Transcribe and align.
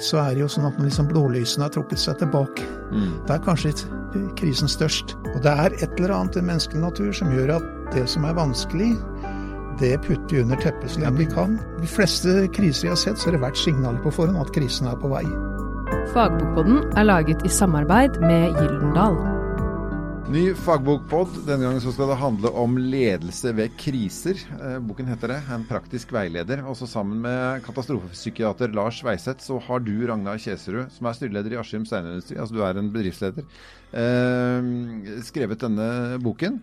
så 0.00 0.20
er 0.22 0.34
det 0.34 0.44
jo 0.44 0.50
sånn 0.50 0.68
at 0.68 0.78
når 0.78 0.88
liksom 0.88 1.08
blodlysene 1.10 1.66
har 1.66 1.72
trukket 1.74 2.00
seg 2.00 2.20
tilbake, 2.22 2.66
mm. 2.90 3.10
da 3.28 3.36
er 3.36 3.44
kanskje 3.44 3.74
krisen 4.38 4.70
størst. 4.70 5.16
Og 5.34 5.40
det 5.44 5.52
er 5.52 5.76
et 5.78 5.98
eller 5.98 6.14
annet 6.16 6.40
i 6.40 6.44
menneskelig 6.46 6.82
natur 6.82 7.12
som 7.16 7.32
gjør 7.34 7.56
at 7.58 7.68
det 7.94 8.06
som 8.10 8.24
er 8.28 8.38
vanskelig, 8.38 8.94
det 9.80 9.94
putter 10.04 10.36
vi 10.36 10.42
under 10.44 10.60
teppet 10.60 10.92
så 10.92 11.02
lenge 11.02 11.22
vi 11.22 11.28
kan. 11.30 11.56
De 11.80 11.88
fleste 11.88 12.44
kriser 12.56 12.88
vi 12.88 12.92
har 12.92 13.00
sett, 13.00 13.20
så 13.20 13.30
har 13.30 13.38
det 13.38 13.44
vært 13.46 13.60
signaler 13.60 14.00
på 14.04 14.12
forhånd 14.12 14.40
at 14.40 14.52
krisen 14.56 14.90
er 14.90 14.98
på 15.00 15.12
vei. 15.12 15.24
Fagbokboden 16.14 16.82
er 16.98 17.08
laget 17.08 17.44
i 17.46 17.52
samarbeid 17.52 18.20
med 18.24 18.56
Gyldendal. 18.58 19.39
Ny 20.30 20.52
fagbokpod. 20.54 21.40
Denne 21.42 21.64
gangen 21.64 21.80
så 21.82 21.90
skal 21.90 22.12
det 22.12 22.16
handle 22.20 22.50
om 22.54 22.76
ledelse 22.78 23.50
ved 23.58 23.72
kriser. 23.74 24.38
Eh, 24.62 24.76
boken 24.86 25.08
heter 25.10 25.32
det. 25.32 25.38
En 25.50 25.64
praktisk 25.66 26.12
veileder. 26.14 26.60
Også 26.70 26.86
sammen 26.86 27.18
med 27.24 27.64
katastrofepsykiater 27.64 28.70
Lars 28.76 29.00
Weiseth 29.02 29.42
så 29.42 29.58
har 29.66 29.82
du, 29.82 29.90
Ragnar 30.06 30.38
Kjeserud, 30.38 30.92
som 30.94 31.08
er 31.10 31.16
styreleder 31.18 31.56
i 31.56 31.58
Askim 31.58 31.82
Steinindustri, 31.88 32.38
altså 32.38 32.54
du 32.54 32.62
er 32.62 32.78
en 32.78 32.92
bedriftsleder, 32.94 33.48
eh, 33.90 34.70
skrevet 35.26 35.64
denne 35.66 35.90
boken. 36.22 36.60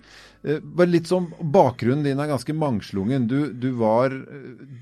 Eh, 0.48 0.64
bare 0.64 0.94
litt 0.94 1.12
som 1.12 1.28
Bakgrunnen 1.36 2.08
din 2.08 2.24
er 2.24 2.32
ganske 2.32 2.56
mangslungen. 2.56 3.28
Du, 3.28 3.52
du, 3.52 3.74
var, 3.84 4.16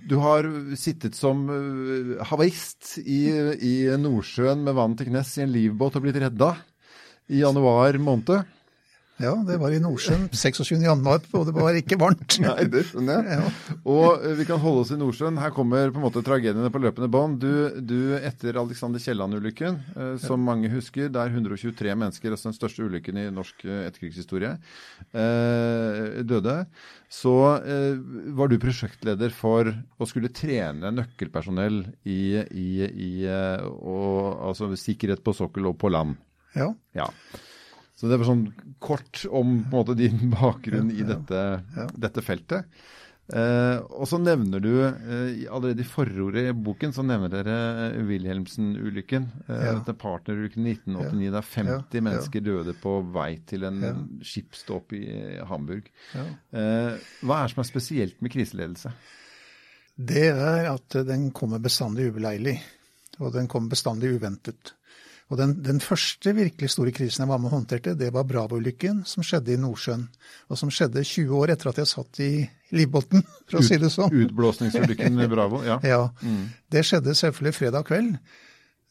du 0.06 0.16
har 0.22 0.46
sittet 0.78 1.18
som 1.18 1.48
havarist 2.30 3.00
i, 3.02 3.34
i 3.58 3.76
Nordsjøen 3.98 4.62
med 4.62 4.78
vann 4.78 4.94
til 4.94 5.10
knes 5.10 5.40
i 5.40 5.48
en 5.48 5.56
livbåt 5.58 5.98
og 5.98 6.06
blitt 6.06 6.22
redda 6.22 6.54
i 7.34 7.42
januar 7.42 7.98
måned. 7.98 8.46
Ja, 9.16 9.32
det 9.48 9.56
var 9.62 9.72
i 9.72 9.78
Nordsjøen 9.80 10.26
26.1, 10.28 11.28
og 11.40 11.46
det 11.48 11.54
var 11.56 11.78
ikke 11.80 11.96
varmt. 12.02 12.36
Nei, 12.44 12.66
det 12.68 12.82
skjønner 12.90 13.24
jeg. 13.24 13.38
Ja. 13.40 13.76
Og 13.88 14.26
eh, 14.28 14.34
vi 14.36 14.48
kan 14.50 14.60
holde 14.60 14.82
oss 14.84 14.92
i 14.92 14.98
Nordsjøen. 15.00 15.40
Her 15.40 15.54
kommer 15.56 15.94
på 15.94 16.02
en 16.02 16.04
måte 16.04 16.24
tragediene 16.26 16.72
på 16.72 16.82
løpende 16.84 17.08
bånd. 17.12 17.38
Du, 17.40 17.80
du, 17.80 18.00
etter 18.20 18.60
Alexander 18.60 19.00
Kielland-ulykken, 19.00 19.80
eh, 19.96 20.12
som 20.20 20.44
mange 20.44 20.72
husker, 20.74 21.08
der 21.16 21.32
123 21.32 21.96
mennesker, 21.96 22.36
altså 22.36 22.52
den 22.52 22.58
største 22.58 22.90
ulykken 22.90 23.22
i 23.22 23.26
norsk 23.32 23.64
eh, 23.64 23.86
etterkrigshistorie, 23.88 24.52
eh, 25.16 26.20
døde, 26.28 26.58
så 27.16 27.36
var 28.36 28.50
du 28.50 28.58
prosjektleder 28.60 29.32
for 29.32 29.70
å 29.72 30.08
skulle 30.10 30.34
trene 30.36 30.90
nøkkelpersonell 30.92 31.86
i, 32.04 32.36
i, 32.52 32.70
i 32.84 33.12
og, 33.30 34.42
altså, 34.50 34.74
sikkerhet 34.80 35.24
på 35.24 35.36
sokkel 35.38 35.70
og 35.72 35.78
på 35.80 35.94
land. 35.94 36.18
Ja. 36.58 36.74
ja. 36.98 37.08
Så 38.06 38.12
det 38.12 38.20
var 38.22 38.28
sånn 38.28 38.46
kort 38.78 39.24
om 39.34 39.56
på 39.66 39.72
en 39.72 39.80
måte, 39.80 39.96
din 39.98 40.30
bakgrunn 40.36 40.92
i 40.94 41.02
dette, 41.08 41.40
dette 41.98 42.22
feltet. 42.22 42.70
Eh, 43.34 43.80
og 43.98 44.06
så 44.06 44.20
nevner 44.22 44.62
du 44.62 44.70
eh, 44.86 45.48
allerede 45.50 45.82
i 45.82 45.88
forordet 45.90 46.44
i 46.46 46.52
boken 46.54 46.92
så 46.94 47.02
nevner 47.02 47.32
dere 47.34 47.56
eh, 47.88 47.96
Wilhelmsen-ulykken. 48.06 49.26
Eh, 49.48 49.64
ja. 49.72 49.96
Partnerulykken 49.98 50.68
i 50.70 50.76
1989 50.76 51.34
der 51.34 51.50
50 51.50 51.98
ja. 51.98 52.06
mennesker 52.06 52.46
døde 52.46 52.78
på 52.78 53.00
vei 53.16 53.32
til 53.50 53.66
en 53.66 53.82
ja. 53.82 53.96
skipsdåp 54.30 54.94
i 55.00 55.04
Hamburg. 55.50 55.90
Eh, 56.14 57.10
hva 57.26 57.42
er 57.42 57.50
det 57.50 57.56
som 57.56 57.66
er 57.66 57.72
spesielt 57.72 58.22
med 58.22 58.36
kriseledelse? 58.38 58.94
Det 59.96 60.30
er 60.30 60.70
at 60.76 61.02
den 61.10 61.32
kommer 61.34 61.64
bestandig 61.64 62.12
ubeleilig. 62.12 62.60
Og 63.24 63.34
den 63.34 63.50
kommer 63.50 63.74
bestandig 63.74 64.12
uventet. 64.20 64.76
Og 65.34 65.40
den, 65.40 65.56
den, 65.66 65.80
første 65.82 66.36
virkelig 66.38 66.70
store 66.76 66.92
krisen 66.94 67.24
jeg 67.24 67.30
var 67.32 67.40
med 67.42 67.50
og 67.50 67.56
håndterte, 67.58 67.96
det 67.98 68.12
var 68.14 68.28
Bravo-ulykken 68.30 69.02
som 69.10 69.26
skjedde 69.26 69.56
i 69.56 69.60
Nordsjøen. 69.62 70.04
Og 70.54 70.60
som 70.60 70.70
skjedde 70.74 71.02
20 71.02 71.34
år 71.40 71.54
etter 71.56 71.72
at 71.72 71.80
jeg 71.82 71.90
satt 71.90 72.20
i 72.22 72.32
livbåten, 72.78 73.26
for 73.48 73.58
å 73.58 73.64
Ut, 73.64 73.68
si 73.68 73.80
det 73.82 73.90
sånn. 73.94 74.14
Utblåsningsulykken 74.26 75.18
med 75.18 75.32
Bravo, 75.34 75.64
ja. 75.66 75.80
ja. 75.96 76.04
Mm. 76.22 76.44
Det 76.70 76.86
skjedde 76.86 77.18
selvfølgelig 77.18 77.58
fredag 77.58 77.90
kveld. 77.90 78.20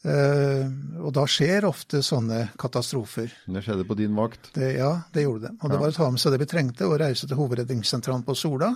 Uh, 0.04 0.66
og 1.00 1.14
da 1.16 1.22
skjer 1.30 1.64
ofte 1.64 2.02
sånne 2.04 2.50
katastrofer. 2.60 3.30
Det 3.48 3.62
skjedde 3.64 3.86
på 3.88 3.96
din 3.96 4.12
vakt? 4.18 4.50
Det, 4.52 4.74
ja, 4.76 4.90
det 5.14 5.24
gjorde 5.24 5.46
det. 5.46 5.54
Og 5.62 5.70
det 5.72 5.78
var 5.80 5.94
å 5.94 5.96
ta 5.96 6.10
med 6.12 6.20
seg 6.20 6.34
det 6.34 6.42
vi 6.42 6.50
trengte, 6.50 6.90
og 6.90 6.98
reise 7.00 7.30
til 7.30 7.38
hovedredningssentralen 7.38 8.26
på 8.26 8.36
Sola 8.36 8.74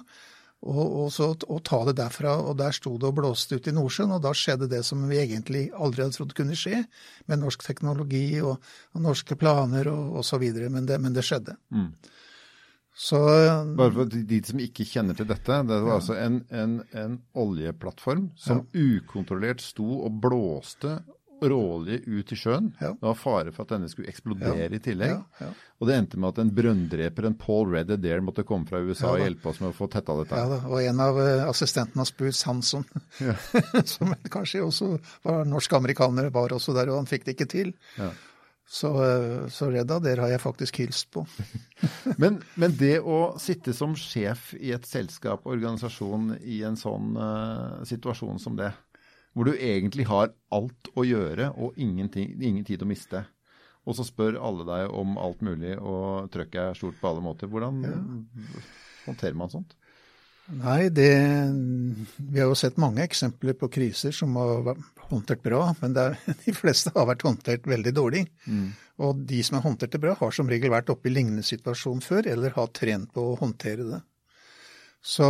og, 0.67 0.87
og, 1.05 1.09
så, 1.15 1.31
og, 1.47 1.61
ta 1.67 1.83
det 1.87 1.97
derfra. 2.01 2.35
Og 2.51 2.57
der 2.59 2.75
sto 2.75 2.97
det 2.99 3.09
og 3.09 3.19
blåste 3.21 3.59
ut 3.59 3.69
i 3.71 3.75
Nordsjøen, 3.75 4.17
og 4.17 4.23
da 4.25 4.35
skjedde 4.35 4.71
det 4.71 4.83
som 4.87 5.05
vi 5.11 5.21
egentlig 5.23 5.69
aldri 5.77 6.05
hadde 6.05 6.19
trodd 6.19 6.35
kunne 6.37 6.59
skje, 6.59 6.83
med 7.31 7.43
norsk 7.45 7.63
teknologi 7.67 8.41
og, 8.43 8.59
og 8.95 9.05
norske 9.05 9.39
planer 9.39 9.91
og 9.93 10.19
osv. 10.23 10.49
Men, 10.67 10.89
men 10.89 11.15
det 11.15 11.27
skjedde. 11.27 11.55
Mm. 11.75 11.93
Så, 12.99 13.19
Bare 13.79 13.95
for 13.95 14.11
de 14.11 14.39
som 14.43 14.59
ikke 14.59 14.87
kjenner 14.89 15.15
til 15.15 15.29
dette. 15.31 15.61
Det 15.69 15.77
var 15.85 15.93
ja. 15.93 15.99
altså 16.01 16.17
en, 16.19 16.41
en, 16.51 16.81
en, 16.99 17.21
oljeplattform 17.39 18.33
som 18.35 18.65
ja. 18.75 18.89
ukontrollert 18.99 19.63
sto 19.63 19.87
og 20.01 20.19
blåste 20.25 20.97
råolje 21.41 22.01
ut 22.07 22.33
i 22.33 22.37
sjøen. 22.39 22.71
Ja. 22.81 22.93
Det 22.93 23.07
var 23.07 23.17
fare 23.19 23.53
for 23.55 23.67
at 23.67 23.75
denne 23.75 23.89
skulle 23.91 24.11
eksplodere 24.11 24.67
ja. 24.67 24.71
i 24.75 24.81
tillegg. 24.83 25.17
Ja. 25.41 25.51
Og 25.79 25.89
det 25.89 25.99
endte 25.99 26.19
med 26.19 26.33
at 26.33 26.41
en 26.43 26.53
brønndreper, 26.55 27.29
en 27.29 27.37
Paul 27.39 27.75
Red 27.75 27.93
Adair, 27.95 28.23
måtte 28.25 28.47
komme 28.47 28.67
fra 28.69 28.81
USA 28.83 29.13
og 29.15 29.23
hjelpe 29.23 29.51
oss 29.51 29.61
med 29.63 29.71
å 29.71 29.77
få 29.77 29.91
tetta 29.93 30.17
dette. 30.19 30.39
Ja, 30.39 30.49
da. 30.51 30.63
Og 30.67 30.83
en 30.83 31.03
av 31.05 31.19
uh, 31.21 31.45
assistentene 31.49 32.03
hans, 32.03 32.15
Bruce 32.19 32.49
Hansson, 32.49 32.87
som 33.95 34.17
kanskje 34.33 34.65
også 34.67 34.95
var 35.27 35.47
norsk-amerikaner, 35.49 36.33
var 36.35 36.57
også 36.57 36.75
der, 36.77 36.91
og 36.91 37.03
han 37.03 37.11
fikk 37.11 37.29
det 37.29 37.37
ikke 37.39 37.51
til. 37.53 37.77
Så, 38.69 38.91
uh, 38.91 39.47
så 39.49 39.71
Red 39.73 39.95
Adair 39.95 40.25
har 40.25 40.35
jeg 40.35 40.43
faktisk 40.43 40.83
hilst 40.83 41.09
på. 41.15 41.23
men, 42.23 42.43
men, 42.59 42.75
det 42.77 42.99
å 43.01 43.39
sitte 43.41 43.73
som 43.77 43.95
sjef 43.97 44.51
i 44.59 44.75
et 44.77 44.89
selskap, 44.89 45.47
organisasjon, 45.49 46.35
i 46.43 46.61
en 46.67 46.77
sånn 46.77 47.15
uh, 47.17 47.81
situasjon 47.89 48.43
som 48.43 48.59
det, 48.59 48.73
hvor 49.39 49.47
du 49.47 49.55
egentlig 49.55 50.09
har 50.11 50.33
alt 50.51 50.89
å 50.99 51.05
gjøre 51.07 51.53
og 51.63 51.77
ingen 51.79 52.11
tid 52.11 52.83
å 52.83 52.89
miste. 52.91 53.23
Og 53.87 53.95
så 53.95 54.05
spør 54.05 54.41
alle 54.43 54.67
deg 54.67 54.95
om 54.99 55.15
alt 55.23 55.45
mulig, 55.47 55.77
og 55.79 56.27
trøkket 56.35 56.59
er 56.65 56.77
stort 56.77 56.99
på 56.99 57.13
alle 57.13 57.23
måter. 57.25 57.49
Hvordan 57.49 57.79
ja. 57.87 57.95
håndterer 59.07 59.39
man 59.39 59.53
sånt? 59.53 59.77
Nei, 60.59 60.89
det, 60.89 61.13
Vi 62.17 62.41
har 62.41 62.49
jo 62.49 62.57
sett 62.57 62.81
mange 62.81 63.05
eksempler 63.05 63.55
på 63.61 63.69
kriser 63.73 64.15
som 64.17 64.35
har 64.41 64.63
vært 64.67 65.07
håndtert 65.11 65.43
bra, 65.45 65.63
men 65.83 65.97
er, 66.01 66.19
de 66.45 66.55
fleste 66.57 66.93
har 66.97 67.09
vært 67.09 67.25
håndtert 67.29 67.69
veldig 67.69 67.95
dårlig. 67.95 68.27
Mm. 68.49 68.69
Og 69.07 69.25
de 69.29 69.43
som 69.47 69.61
har 69.61 69.67
håndtert 69.69 69.95
det 69.95 70.03
bra, 70.03 70.19
har 70.19 70.35
som 70.35 70.51
regel 70.51 70.75
vært 70.75 70.91
oppe 70.93 71.13
i 71.13 71.15
lignende 71.15 71.47
situasjon 71.47 72.03
før, 72.05 72.33
eller 72.35 72.57
har 72.57 72.73
trent 72.75 73.13
på 73.15 73.31
å 73.31 73.39
håndtere 73.39 73.87
det. 73.93 74.03
Så 75.05 75.29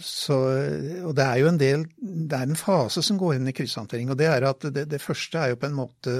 så, 0.00 0.36
og 1.04 1.12
det 1.16 1.24
er 1.24 1.40
jo 1.42 1.48
en 1.50 1.58
del 1.60 1.82
Det 2.00 2.38
er 2.38 2.46
en 2.48 2.58
fase 2.58 3.02
som 3.04 3.18
går 3.20 3.36
inn 3.36 3.50
i 3.50 3.54
krisehåndtering. 3.54 4.10
Og 4.10 4.18
det 4.18 4.28
er 4.30 4.46
at 4.48 4.64
det, 4.74 4.86
det, 4.90 5.02
første 5.02 5.38
er 5.38 5.52
jo 5.52 5.60
på 5.60 5.68
en 5.68 5.76
måte 5.76 6.14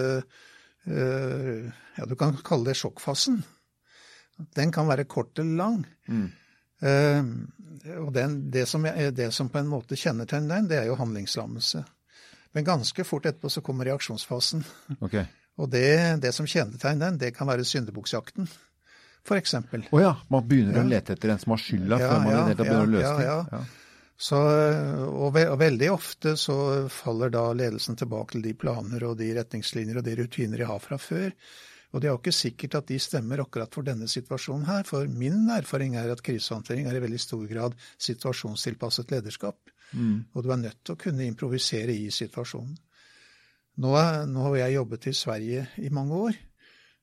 øh, 0.86 1.70
Ja, 1.97 2.06
du 2.06 2.14
kan 2.19 2.37
kalle 2.44 2.70
det 2.70 2.76
sjokkfasen. 2.78 3.41
Den 4.54 4.72
kan 4.72 4.87
være 4.87 5.08
kort 5.10 5.41
eller 5.41 5.56
lang. 5.58 5.81
Mm. 6.06 6.28
Uh, 6.78 8.04
og 8.04 8.12
den, 8.14 8.37
det, 8.54 8.69
som, 8.70 8.84
det, 8.87 9.32
som, 9.34 9.48
på 9.50 9.58
en 9.58 9.66
måte 9.66 9.97
kjennetegner 9.98 10.60
den, 10.60 10.69
det 10.70 10.76
er 10.78 10.87
jo 10.87 10.94
handlingslammelse. 11.00 11.82
Men 12.54 12.69
ganske 12.69 13.03
fort 13.03 13.26
etterpå 13.26 13.50
så 13.50 13.64
kommer 13.66 13.88
reaksjonsfasen. 13.88 14.62
Okay. 15.00 15.25
Og 15.58 15.72
det, 15.72 16.22
det 16.22 16.31
som 16.37 16.47
kjennetegner 16.47 17.08
den, 17.08 17.19
det 17.19 17.32
kan 17.34 17.50
være 17.50 17.66
syndebukkjakten 17.66 18.47
f.eks. 19.27 19.55
Å 19.59 19.91
oh 19.91 20.03
ja, 20.03 20.15
man 20.33 20.47
begynner 20.49 20.81
ja. 20.81 20.84
å 20.87 20.91
lete 20.93 21.17
etter 21.17 21.34
en 21.34 21.43
som 21.43 21.55
har 21.55 21.62
skylda, 21.62 21.99
ja, 22.01 22.09
før 22.11 22.25
man 22.25 22.34
ja, 22.34 22.41
i 22.45 22.55
det 22.55 22.59
begynner 22.62 22.87
å 22.87 22.93
løse. 22.95 23.27
Ja, 23.27 23.65
så, 24.19 24.39
og, 25.06 25.29
ve 25.37 25.45
og, 25.47 25.61
veldig 25.61 25.89
ofte 25.95 26.33
så 26.41 26.59
faller 26.91 27.31
da 27.31 27.45
ledelsen 27.55 27.95
tilbake 27.99 28.34
til 28.34 28.49
de 28.49 28.55
planer 28.59 29.05
og 29.06 29.15
de 29.21 29.29
retningslinjer 29.37 30.01
og 30.01 30.06
de 30.09 30.17
rutiner 30.19 30.59
de 30.59 30.67
har 30.67 30.83
fra 30.83 30.99
før. 30.99 31.31
Og 31.95 32.03
det 32.03 32.09
er 32.09 32.12
jo 32.12 32.21
ikke 32.21 32.34
sikkert 32.37 32.75
at 32.81 32.91
de 32.91 32.99
stemmer 33.01 33.41
akkurat 33.41 33.73
for 33.73 33.87
denne 33.87 34.09
situasjonen 34.11 34.67
her, 34.69 34.83
for 34.89 35.06
min 35.09 35.47
erfaring 35.55 35.95
er 35.97 36.11
at 36.12 36.25
krisehåndtering 36.25 36.91
er 36.91 36.99
i 36.99 37.05
veldig 37.05 37.21
stor 37.23 37.47
grad 37.49 37.79
situasjonstilpasset 38.09 39.15
lederskap. 39.15 39.73
Mm. 39.95 40.27
Og 40.35 40.45
du 40.45 40.50
er 40.53 40.61
nødt 40.67 40.83
til 40.83 40.99
å 40.99 41.00
kunne 41.00 41.25
improvisere 41.25 41.95
i 41.95 42.11
situasjonen. 42.12 42.75
Nå, 43.79 43.94
nå 44.29 44.44
har 44.49 44.59
jeg 44.59 44.76
jobbet 44.81 45.06
i 45.06 45.14
Sverige 45.14 45.64
i 45.79 45.88
mange 45.94 46.21
år. 46.26 46.38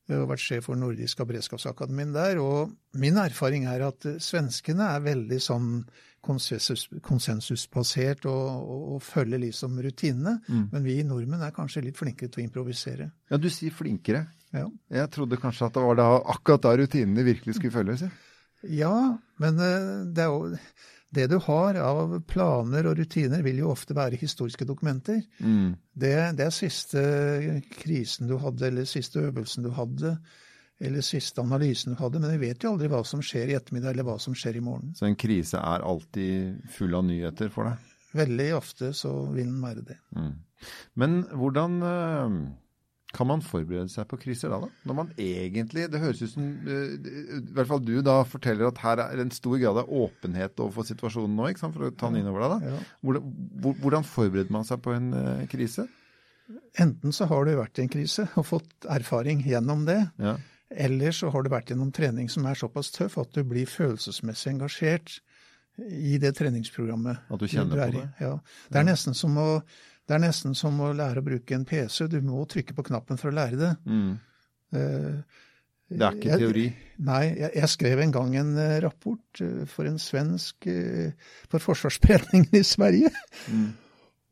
Jeg 0.06 0.20
har 0.20 0.28
vært 0.30 0.42
sjef 0.42 0.68
for 0.68 0.78
Nordisk 0.78 1.22
beredskapsakademien 1.26 2.12
der, 2.14 2.38
og 2.38 2.74
min 3.00 3.18
erfaring 3.18 3.66
er 3.66 3.88
at 3.88 4.06
svenskene 4.22 4.86
er 4.94 5.02
veldig 5.02 5.40
sånn 5.42 5.70
konsensus, 6.26 6.86
konsensusbasert 7.06 8.26
og, 8.30 8.44
og, 8.60 8.86
og, 8.94 9.02
følger 9.04 9.42
liksom 9.42 9.78
rutinene. 9.82 10.36
Mm. 10.46 10.64
Men 10.72 10.86
vi 10.86 10.96
nordmenn 11.06 11.44
er 11.46 11.54
kanskje 11.56 11.84
litt 11.86 11.98
flinkere 11.98 12.32
til 12.32 12.42
å 12.42 12.46
improvisere. 12.46 13.10
Ja, 13.30 13.40
du 13.40 13.50
sier 13.52 13.74
flinkere. 13.74 14.26
Ja. 14.54 14.66
Jeg 15.00 15.12
trodde 15.14 15.40
kanskje 15.42 15.68
at 15.68 15.76
det 15.76 15.84
var 15.84 15.98
da, 15.98 16.08
akkurat 16.36 16.64
da 16.66 16.74
rutinene 16.78 17.26
virkelig 17.26 17.58
skulle 17.58 17.74
følges. 17.74 18.06
Ja, 18.72 18.94
men 19.42 19.62
eh, 19.62 20.04
det 20.16 20.24
er 20.24 20.32
jo 20.32 20.56
det 21.14 21.26
du 21.30 21.36
har 21.42 21.78
av 21.80 22.16
planer 22.28 22.88
og 22.90 22.98
rutiner, 22.98 23.44
vil 23.46 23.62
jo 23.62 23.70
ofte 23.70 23.94
være 23.96 24.18
historiske 24.20 24.66
dokumenter. 24.68 25.22
Mm. 25.38 25.76
Det, 25.94 26.16
det, 26.38 26.48
er 26.48 26.54
siste 26.54 27.04
krisen 27.78 28.30
du 28.30 28.36
hadde, 28.42 28.66
eller 28.68 28.88
siste 28.90 29.22
øvelsen 29.28 29.66
du 29.66 29.70
hadde, 29.76 30.16
eller 30.82 31.06
siste 31.06 31.40
analysen 31.40 31.94
du 31.94 32.00
hadde. 32.02 32.20
Men 32.20 32.34
vi 32.34 32.48
vet 32.48 32.64
jo 32.64 32.74
aldri 32.74 32.90
hva 32.92 33.04
som 33.06 33.22
skjer 33.24 33.52
i 33.52 33.56
ettermiddag, 33.58 33.94
eller 33.94 34.08
hva 34.08 34.18
som 34.22 34.36
skjer 34.36 34.58
i 34.58 34.64
morgen. 34.66 34.96
Så 34.98 35.06
en 35.08 35.18
krise 35.18 35.62
er 35.62 35.86
alltid 35.86 36.66
full 36.74 36.98
av 36.98 37.06
nyheter 37.08 37.52
for 37.54 37.70
deg? 37.70 37.94
Veldig 38.16 38.50
ofte 38.56 38.92
så 38.96 39.12
vil 39.32 39.48
den 39.50 39.62
være 39.62 39.86
det. 39.86 39.98
Mm. 40.16 40.34
Men 41.00 41.18
hvordan 41.36 41.82
eh, 41.84 42.36
kan 43.16 43.28
man 43.30 43.40
forberede 43.44 43.88
seg 43.88 44.06
på 44.10 44.18
kriser 44.20 44.52
da, 44.52 44.58
da? 44.66 44.68
Når 44.88 44.96
man 44.98 45.12
egentlig 45.16 45.86
Det 45.92 46.00
høres 46.02 46.20
ut 46.20 46.34
som 46.34 46.46
eh, 46.68 46.96
I 47.40 47.54
hvert 47.56 47.70
fall 47.70 47.80
du 47.84 47.94
da 48.04 48.18
forteller 48.28 48.68
at 48.68 48.80
her 48.84 49.00
er 49.06 49.22
en 49.22 49.32
stor 49.34 49.56
grad 49.62 49.80
av 49.80 49.88
åpenhet 49.88 50.60
overfor 50.60 50.84
situasjonen 50.90 51.36
nå, 51.38 51.48
ikke 51.50 51.64
sant? 51.64 51.76
for 51.76 51.88
å 51.88 51.94
ta 51.96 52.10
den 52.12 52.20
inn 52.20 52.28
over 52.30 52.44
deg. 52.44 52.66
da. 52.66 52.82
Hvordan, 53.00 53.30
hvordan 53.80 54.04
forbereder 54.08 54.52
man 54.52 54.68
seg 54.68 54.82
på 54.84 54.92
en 54.96 55.08
eh, 55.16 55.46
krise? 55.52 55.86
Enten 56.78 57.14
så 57.16 57.26
har 57.30 57.46
du 57.48 57.56
vært 57.58 57.80
i 57.80 57.86
en 57.86 57.90
krise 57.90 58.28
og 58.38 58.46
fått 58.52 58.86
erfaring 58.92 59.40
gjennom 59.46 59.86
det, 59.88 59.98
Ja. 60.22 60.36
eller 60.70 61.14
så 61.16 61.30
har 61.34 61.42
du 61.42 61.50
vært 61.50 61.72
gjennom 61.72 61.90
trening 61.94 62.28
som 62.30 62.46
er 62.46 62.58
såpass 62.58 62.92
tøff 62.94 63.16
at 63.18 63.32
du 63.34 63.42
blir 63.48 63.66
følelsesmessig 63.66 64.52
engasjert 64.52 65.16
i 65.78 66.16
det 66.22 66.32
treningsprogrammet 66.38 67.26
At 67.32 67.40
du 67.42 67.48
kjenner 67.50 67.82
er 67.82 67.92
på 67.92 67.98
det? 67.98 68.06
Ja. 68.22 68.34
Det, 68.70 68.78
er 68.80 68.86
nesten 68.86 69.16
som 69.16 69.34
å, 69.40 69.48
det 70.06 70.14
er 70.14 70.22
nesten 70.22 70.54
som 70.54 70.76
å 70.80 70.92
lære 70.94 71.22
å 71.22 71.26
bruke 71.26 71.54
en 71.56 71.64
PC. 71.66 72.06
Du 72.12 72.20
må 72.22 72.44
trykke 72.46 72.76
på 72.76 72.84
knappen 72.86 73.18
for 73.18 73.32
å 73.32 73.36
lære 73.36 73.58
det. 73.58 73.72
Mm. 73.86 74.12
Uh, 74.74 75.40
Det 75.88 76.02
er 76.02 76.14
ikke 76.18 76.30
jeg- 76.32 76.42
teori. 76.42 76.66
Nei, 77.06 77.24
jeg, 77.38 77.50
jeg 77.54 77.68
skrev 77.68 78.00
en 78.02 78.12
gang 78.14 78.36
en 78.40 78.52
eh, 78.58 78.80
rapport 78.82 79.40
eh, 79.44 79.64
for 79.70 79.86
en 79.86 79.98
svensk 80.02 80.66
For 81.50 81.62
Forsvarsberedningen 81.62 82.56
i 82.58 82.62
Sverige. 82.66 83.10
Mm. 83.52 83.68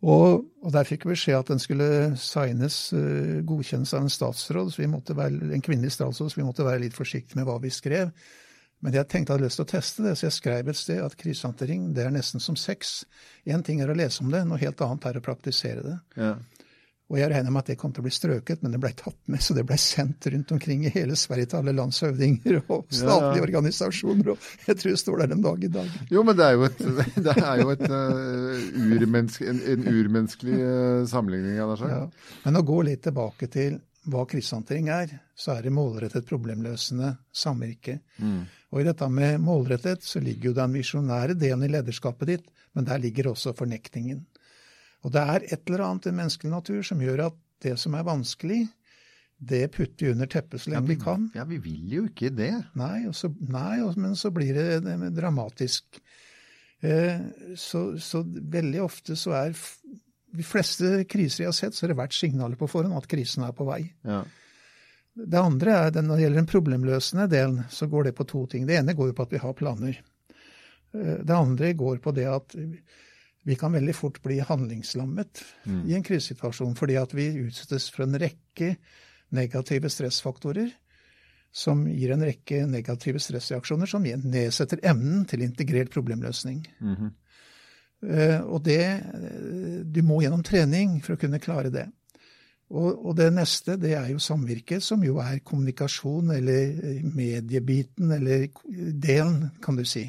Og, 0.04 0.44
og 0.62 0.72
der 0.74 0.84
fikk 0.88 1.06
vi 1.06 1.14
beskjed 1.14 1.38
at 1.38 1.52
den 1.52 1.62
skulle 1.62 1.86
signes, 2.20 2.78
godkjennes 3.46 3.94
av 3.96 4.02
en 4.04 4.10
statsråd, 4.12 4.72
så 4.74 4.82
vi 4.82 4.88
måtte 4.90 5.14
være, 5.16 5.52
en 5.54 5.62
kvinnelig 5.64 5.94
statsråd, 5.94 6.28
så 6.32 6.40
vi 6.40 6.44
måtte 6.44 6.66
være 6.66 6.82
litt 6.82 6.96
forsiktige 6.96 7.38
med 7.38 7.46
hva 7.48 7.54
vi 7.62 7.70
skrev. 7.72 8.10
Men 8.84 8.92
jeg 8.98 9.08
tenkte 9.08 9.32
jeg 9.32 9.38
hadde 9.38 9.48
lyst 9.48 9.56
til 9.60 9.64
å 9.64 9.70
teste 9.70 10.04
det, 10.04 10.16
så 10.20 10.26
jeg 10.26 10.36
skrev 10.36 10.68
et 10.68 10.76
sted 10.76 10.98
at 11.00 11.14
krisehåndtering 11.16 11.92
det 11.96 12.04
er 12.04 12.12
nesten 12.12 12.42
som 12.42 12.56
sex. 12.60 12.98
Én 13.48 13.64
ting 13.64 13.80
er 13.80 13.88
å 13.88 13.96
lese 13.96 14.20
om 14.20 14.28
det, 14.32 14.42
noe 14.44 14.60
helt 14.60 14.82
annet 14.84 15.06
er 15.08 15.20
å 15.20 15.24
praktisere 15.24 15.84
det. 15.86 15.96
Ja. 16.20 16.34
Og 17.12 17.18
jeg 17.20 17.28
regner 17.28 17.52
med 17.52 17.60
at 17.60 17.68
det 17.68 17.76
kom 17.80 17.92
til 17.92 18.00
å 18.00 18.06
bli 18.06 18.12
strøket, 18.16 18.62
men 18.64 18.72
det 18.72 18.78
ble 18.80 18.90
tatt 18.96 19.18
med, 19.28 19.40
så 19.44 19.52
det 19.56 19.66
ble 19.68 19.76
sendt 19.80 20.24
rundt 20.32 20.52
omkring 20.56 20.86
i 20.88 20.92
hele 20.92 21.16
Sverige 21.20 21.50
til 21.52 21.60
alle 21.60 21.74
landshøvdinger 21.76 22.62
og 22.62 22.86
statlige 22.88 23.42
Ja. 23.42 23.44
organisasjoner, 23.44 24.30
og 24.32 24.46
jeg 24.68 24.78
tror 24.80 24.90
det 24.90 25.00
står 25.02 25.20
der 25.20 25.34
en 25.36 25.44
dag 25.44 25.64
i 25.64 25.72
dag. 25.78 25.98
Jo, 26.10 26.22
men 26.24 26.36
det 26.36 26.46
er 26.48 26.56
jo, 26.56 26.64
et, 26.68 26.84
det 27.28 27.36
er 27.36 27.60
jo 27.60 27.74
et, 27.74 27.84
uh, 27.88 28.94
urmenneske, 28.96 29.48
en, 29.52 29.60
en 29.74 29.88
urmenneskelig 29.92 30.60
uh, 30.60 31.04
sammenligning. 31.12 31.60
Anders. 31.64 31.84
Ja. 31.88 32.04
Men 32.46 32.60
å 32.60 32.64
gå 32.72 32.80
litt 32.88 33.04
tilbake 33.04 33.52
til 33.52 33.76
hva 34.10 34.24
krisehåndtering 34.28 34.90
er, 34.92 35.12
så 35.34 35.54
er 35.56 35.64
det 35.64 35.72
målrettet 35.74 36.26
problemløsende 36.28 37.14
samvirke. 37.34 37.98
Mm. 38.18 38.44
Og 38.74 38.80
i 38.80 38.86
dette 38.86 39.08
med 39.10 39.40
målrettet 39.42 40.04
så 40.04 40.22
ligger 40.22 40.50
jo 40.50 40.58
den 40.58 40.76
visjonære 40.76 41.36
delen 41.38 41.64
i 41.66 41.72
lederskapet 41.72 42.30
ditt, 42.30 42.48
men 42.74 42.88
der 42.88 43.00
ligger 43.02 43.30
også 43.32 43.54
fornektingen. 43.56 44.24
Og 45.04 45.12
det 45.14 45.22
er 45.22 45.46
et 45.52 45.68
eller 45.68 45.86
annet 45.86 46.08
i 46.08 46.16
menneskelig 46.16 46.52
natur 46.52 46.82
som 46.86 47.02
gjør 47.04 47.26
at 47.28 47.38
det 47.64 47.76
som 47.80 47.96
er 47.96 48.06
vanskelig, 48.06 48.62
det 49.44 49.66
putter 49.74 50.06
vi 50.06 50.12
under 50.14 50.28
teppet 50.30 50.62
så 50.62 50.72
lenge 50.72 50.94
vi 50.94 50.98
kan. 51.00 51.26
Ja, 51.36 51.44
vi 51.48 51.58
vil 51.62 51.92
jo 51.92 52.04
ikke 52.08 52.30
det. 52.32 52.52
Nei, 52.78 53.04
og 53.08 53.16
så, 53.18 53.28
nei 53.40 53.82
og, 53.84 53.96
men 54.00 54.14
så 54.16 54.30
blir 54.34 54.56
det, 54.56 54.68
det 54.86 55.10
dramatisk. 55.16 55.98
Eh, 56.84 57.20
så, 57.58 57.86
så 58.00 58.22
veldig 58.24 58.82
ofte 58.84 59.16
så 59.18 59.34
er 59.38 59.56
De 60.34 60.42
fleste 60.42 61.04
kriser 61.06 61.44
jeg 61.44 61.48
har 61.52 61.56
sett, 61.56 61.74
så 61.76 61.84
har 61.86 61.92
det 61.94 61.98
vært 62.02 62.16
signaler 62.16 62.56
på 62.58 62.66
forhånd 62.70 62.96
at 62.98 63.06
krisen 63.10 63.44
er 63.46 63.52
på 63.54 63.66
vei. 63.68 63.92
Ja. 64.04 64.24
Det 65.14 65.38
andre 65.38 65.70
er, 65.86 65.90
den- 65.94 66.06
Når 66.08 66.16
det 66.16 66.22
gjelder 66.24 66.40
den 66.42 66.50
problemløsende 66.50 67.28
delen, 67.30 67.64
så 67.70 67.86
går 67.88 68.04
det 68.04 68.14
på 68.16 68.26
to 68.26 68.46
ting. 68.46 68.66
Det 68.66 68.76
ene 68.80 68.94
går 68.94 69.12
jo 69.12 69.12
på 69.12 69.22
at 69.22 69.30
vi 69.30 69.38
har 69.38 69.52
planer. 69.54 70.00
Eh, 70.94 71.22
Det 71.24 71.30
andre 71.30 71.72
går 71.74 71.98
på 72.02 72.12
det 72.14 72.26
at 72.26 72.54
vi 73.46 73.54
kan 73.56 73.72
veldig 73.72 73.94
fort 73.94 74.22
bli 74.22 74.38
handlingslammet 74.40 75.42
Mm. 75.66 75.88
i 75.88 75.94
en 75.94 76.02
krisesituasjon, 76.02 76.74
fordi 76.74 76.96
at 77.00 77.12
vi 77.14 77.28
utsettes 77.46 77.90
for 77.90 78.02
en 78.04 78.18
rekke 78.18 78.76
negative 79.32 79.88
stressfaktorer 79.90 80.72
som 81.52 81.86
gir 81.86 82.10
en 82.12 82.22
rekke 82.22 82.66
negative 82.66 83.18
stressreaksjoner 83.20 83.86
som 83.86 84.02
nedsetter 84.02 84.78
evnen 84.82 85.26
til 85.28 85.42
integrert 85.42 85.90
problemløsning. 85.90 86.66
Mhm. 86.80 87.06
Eh, 87.06 87.10
Og 88.44 88.62
det 88.66 88.80
eh, 88.84 89.82
Du 89.84 90.02
må 90.06 90.20
gjennom 90.22 90.42
trening 90.44 90.98
for 91.04 91.14
å 91.16 91.20
kunne 91.20 91.40
klare 91.42 91.70
det. 91.72 91.88
Og, 92.74 93.12
det 93.14 93.28
neste, 93.36 93.76
det 93.78 93.92
er 93.94 94.08
jo 94.10 94.18
samvirke, 94.18 94.80
som 94.82 95.02
jo 95.04 95.18
er 95.22 95.38
kommunikasjon, 95.46 96.32
eller 96.34 96.72
eh, 96.72 97.02
mediebiten, 97.04 98.10
eller 98.16 98.48
delen, 99.04 99.50
kan 99.62 99.76
du 99.78 99.84
si. 99.86 100.08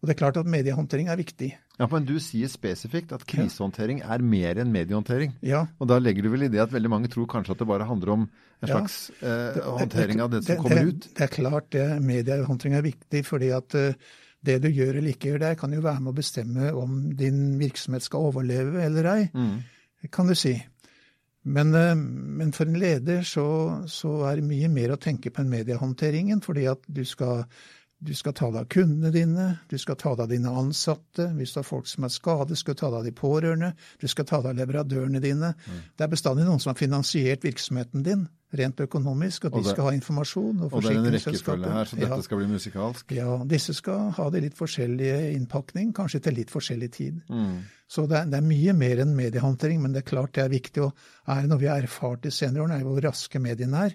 Og 0.00 0.06
det 0.06 0.14
er 0.14 0.20
klart 0.20 0.38
at 0.38 0.46
mediehåndtering 0.48 1.08
er 1.10 1.18
viktig. 1.18 1.48
ja, 1.80 1.88
men 1.90 2.04
du 2.06 2.14
sier 2.20 2.48
spesifikt 2.52 3.10
at 3.16 3.24
krisehåndtering 3.28 4.02
er 4.04 4.22
mer 4.22 4.60
enn 4.62 4.70
mediehåndtering. 4.72 5.34
Ja, 5.42 5.66
Og 5.80 5.88
da 5.90 5.98
legger 5.98 6.22
du 6.22 6.30
vel 6.36 6.46
i 6.46 6.52
det 6.52 6.60
at 6.62 6.72
veldig 6.72 6.90
mange 6.92 7.10
tror 7.12 7.26
kanskje 7.26 7.56
at 7.56 7.58
det 7.64 7.68
bare 7.68 7.88
handler 7.88 8.12
om 8.14 8.22
en 8.62 8.68
Ja. 8.68 8.76
slags 8.76 9.10
eh, 9.24 9.58
håndtering 9.80 10.20
av 10.20 10.30
det 10.30 10.44
som 10.44 10.54
det, 10.54 10.60
kommer 10.62 10.84
ut? 10.92 11.08
Det 11.16 11.24
er 11.26 11.32
klart 11.34 11.70
det, 11.72 11.86
mediehåndtering 12.04 12.76
er 12.76 12.82
viktig, 12.86 13.24
fordi 13.26 13.50
at 13.56 13.74
eh, 13.74 13.94
det 14.46 14.62
du 14.62 14.68
gjør 14.68 14.96
eller 14.96 15.12
ikke 15.12 15.32
gjør 15.32 15.42
der, 15.42 15.54
kan 15.60 15.72
jo 15.72 15.80
være 15.84 16.00
med 16.00 16.12
å 16.12 16.16
bestemme 16.16 16.72
om 16.80 17.10
din 17.16 17.58
virksomhet 17.60 18.02
skal 18.06 18.30
overleve 18.30 18.82
eller 18.84 19.08
ei, 19.14 19.30
Mm. 19.34 19.58
kan 20.10 20.26
du 20.26 20.34
si. 20.34 20.54
Men, 21.44 21.74
eh, 21.74 21.94
men 21.94 22.52
for 22.52 22.64
en 22.68 22.76
leder 22.80 23.22
så, 23.24 23.86
så 23.88 24.26
er 24.30 24.36
det 24.36 24.44
mye 24.48 24.68
mer 24.68 24.92
å 24.92 25.00
tenke 25.00 25.30
på 25.32 25.40
enn 25.40 25.48
mediehåndteringen, 25.52 26.42
fordi 26.44 26.66
at 26.70 26.80
du 26.88 27.04
skal, 27.04 27.44
du 28.00 28.14
skal 28.16 28.32
ta 28.32 28.46
deg 28.48 28.62
av 28.62 28.68
kundene 28.72 29.10
dine, 29.12 29.46
du 29.68 29.76
skal 29.78 29.96
ta 30.00 30.14
deg 30.14 30.22
av 30.24 30.30
dine 30.32 30.48
ansatte, 30.56 31.26
hvis 31.36 31.52
du 31.52 31.58
har 31.60 31.66
folk 31.68 31.86
som 31.86 32.06
er 32.06 32.12
skadet, 32.14 32.56
skal 32.56 32.74
du 32.74 32.80
ta 32.80 32.88
deg 32.88 32.98
av 33.02 33.04
de 33.04 33.12
pårørende, 33.12 33.74
du 34.00 34.06
skal 34.08 34.24
ta 34.24 34.40
deg 34.40 34.54
av 34.54 34.60
leverandørene 34.62 35.20
dine. 35.20 35.50
Mm. 35.66 35.80
Det 35.98 36.06
er 36.06 36.12
bestandig 36.14 36.46
noen 36.48 36.62
som 36.62 36.70
har 36.72 36.78
finansiert 36.80 37.44
virksomheten 37.44 38.02
din, 38.06 38.22
rent 38.56 38.80
økonomisk, 38.82 39.44
og 39.44 39.52
de 39.52 39.58
Og 39.58 39.64
det- 39.64 39.72
skal 39.74 39.84
ha 39.84 39.90
informasjon. 39.92 40.62
Og 40.62 40.72
Og 40.72 40.82
det 40.82 40.90
er 40.90 40.96
en 40.98 41.12
rekkefølge 41.12 41.72
her, 41.72 41.84
så 41.84 41.96
dette 41.96 42.08
Ja. 42.16 42.20
skal 42.22 42.38
bli 42.38 42.46
musikalsk. 42.46 43.12
Ja, 43.12 43.44
disse 43.44 43.74
skal 43.74 44.10
ha 44.10 44.30
det 44.30 44.42
litt 44.42 44.56
forskjellige 44.56 45.34
innpakning, 45.36 45.92
kanskje 45.92 46.22
til 46.22 46.34
litt 46.34 46.50
forskjellig 46.50 46.90
tid. 46.90 47.20
Mm. 47.28 47.62
Så 47.88 48.08
det 48.08 48.16
er, 48.16 48.24
det 48.24 48.34
er 48.34 48.46
mye 48.48 48.72
mer 48.72 48.96
enn 49.04 49.14
mediehåndtering, 49.14 49.80
men 49.82 49.92
det 49.92 50.04
er 50.06 50.10
klart 50.16 50.32
det 50.32 50.44
er 50.44 50.48
viktig. 50.48 50.82
Og 50.82 50.94
er 51.28 51.46
noe 51.46 51.58
vi 51.58 51.66
har 51.66 51.82
erfart 51.82 52.22
de 52.22 52.30
senere 52.30 52.62
årene, 52.64 52.80
er 52.80 52.84
hvor 52.84 53.00
raske 53.00 53.38
mediene 53.38 53.74
er. 53.86 53.94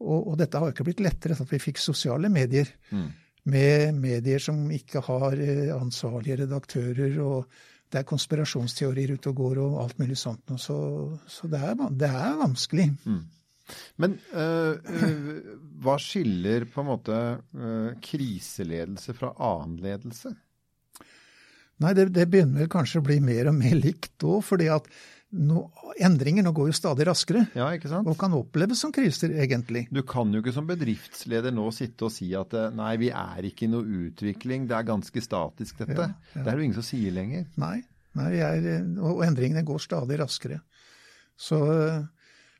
Og, 0.00 0.28
og 0.32 0.38
dette 0.38 0.58
har 0.58 0.66
jo 0.66 0.72
ikke 0.72 0.84
blitt 0.84 1.00
lettere 1.00 1.36
sånn 1.36 1.46
at 1.46 1.50
vi 1.50 1.58
fikk 1.58 1.78
sosiale 1.78 2.28
medier. 2.28 2.66
Mm. 2.90 3.12
Med 3.50 3.96
medier 3.98 4.42
som 4.42 4.64
ikke 4.70 5.02
har 5.02 5.34
eh, 5.34 5.70
ansvarlige 5.74 6.44
redaktører, 6.44 7.16
og 7.24 7.46
det 7.92 8.00
er 8.00 8.08
konspirasjonsteorier 8.08 9.16
ute 9.16 9.32
og 9.32 9.40
går 9.40 9.60
og 9.64 9.80
alt 9.82 9.98
mulig 10.00 10.16
sånt. 10.20 10.44
noe. 10.48 10.60
Så, 10.60 10.76
så 11.28 11.50
det, 11.50 11.60
er, 11.60 11.80
det 11.90 12.08
er 12.08 12.38
vanskelig. 12.40 12.86
Men 14.00 14.16
øh, 14.32 14.78
øh, 14.78 15.42
hva 15.82 15.98
skiller 16.00 16.66
på 16.70 16.82
en 16.82 16.88
måte 16.88 17.18
øh, 17.54 17.90
kriseledelse 18.02 19.14
fra 19.16 19.34
annen 19.38 19.76
ledelse? 19.82 20.32
Nei, 21.82 21.92
det, 21.98 22.12
det 22.14 22.28
begynner 22.30 22.70
kanskje 22.70 23.00
å 23.02 23.06
bli 23.06 23.18
mer 23.24 23.50
og 23.50 23.58
mer 23.58 23.74
likt 23.78 24.22
òg, 24.22 24.42
fordi 24.46 24.68
at 24.70 24.86
nå, 25.32 25.62
endringer 26.04 26.44
nå 26.44 26.52
går 26.56 26.68
jo 26.68 26.76
stadig 26.76 27.06
raskere. 27.08 27.46
Ja, 27.56 27.70
ikke 27.72 27.90
sant? 27.90 28.08
Og 28.08 28.18
kan 28.20 28.34
oppleves 28.36 28.82
som 28.84 28.92
kriser, 28.94 29.32
egentlig. 29.40 29.86
Du 29.92 30.02
kan 30.06 30.32
jo 30.32 30.42
ikke 30.42 30.54
som 30.54 30.68
bedriftsleder 30.68 31.54
nå 31.54 31.70
sitte 31.74 32.08
og 32.08 32.12
si 32.12 32.28
at 32.36 32.52
eh, 32.58 32.72
nei, 32.76 32.94
vi 33.00 33.12
er 33.16 33.48
ikke 33.48 33.66
i 33.66 33.72
noe 33.72 34.00
utvikling, 34.08 34.66
det 34.70 34.76
er 34.76 34.88
ganske 34.88 35.24
statisk 35.24 35.84
dette. 35.84 35.96
Ja, 35.96 36.10
ja. 36.34 36.42
Det 36.42 36.44
er 36.44 36.50
det 36.50 36.58
jo 36.60 36.66
ingen 36.68 36.80
som 36.80 36.86
sier 36.86 37.14
lenger. 37.16 37.46
Nei, 37.62 37.78
nei 38.18 38.32
vi 38.34 38.42
er, 38.44 38.90
og 39.00 39.22
endringene 39.24 39.64
går 39.66 39.80
stadig 39.84 40.20
raskere. 40.20 40.60
Så, 41.40 41.58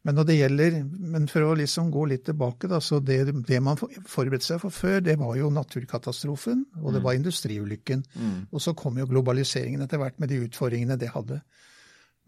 men 0.02 0.16
når 0.16 0.28
det 0.30 0.36
gjelder, 0.38 0.78
men 1.12 1.28
for 1.30 1.44
å 1.44 1.56
liksom 1.60 1.90
gå 1.92 2.06
litt 2.08 2.24
tilbake, 2.30 2.70
da, 2.72 2.80
så 2.82 3.02
det, 3.04 3.20
det 3.46 3.60
man 3.62 3.76
forberedte 3.76 4.48
seg 4.48 4.62
for 4.64 4.72
før, 4.74 5.02
det 5.04 5.18
var 5.20 5.36
jo 5.38 5.52
naturkatastrofen, 5.52 6.64
og 6.80 6.96
det 6.96 7.04
var 7.04 7.20
industriulykken. 7.20 8.06
Og 8.48 8.64
så 8.64 8.72
kom 8.74 8.96
jo 8.98 9.06
globaliseringen 9.12 9.84
etter 9.84 10.00
hvert 10.00 10.18
med 10.22 10.32
de 10.32 10.40
utfordringene 10.48 10.96
det 10.98 11.12
hadde. 11.12 11.42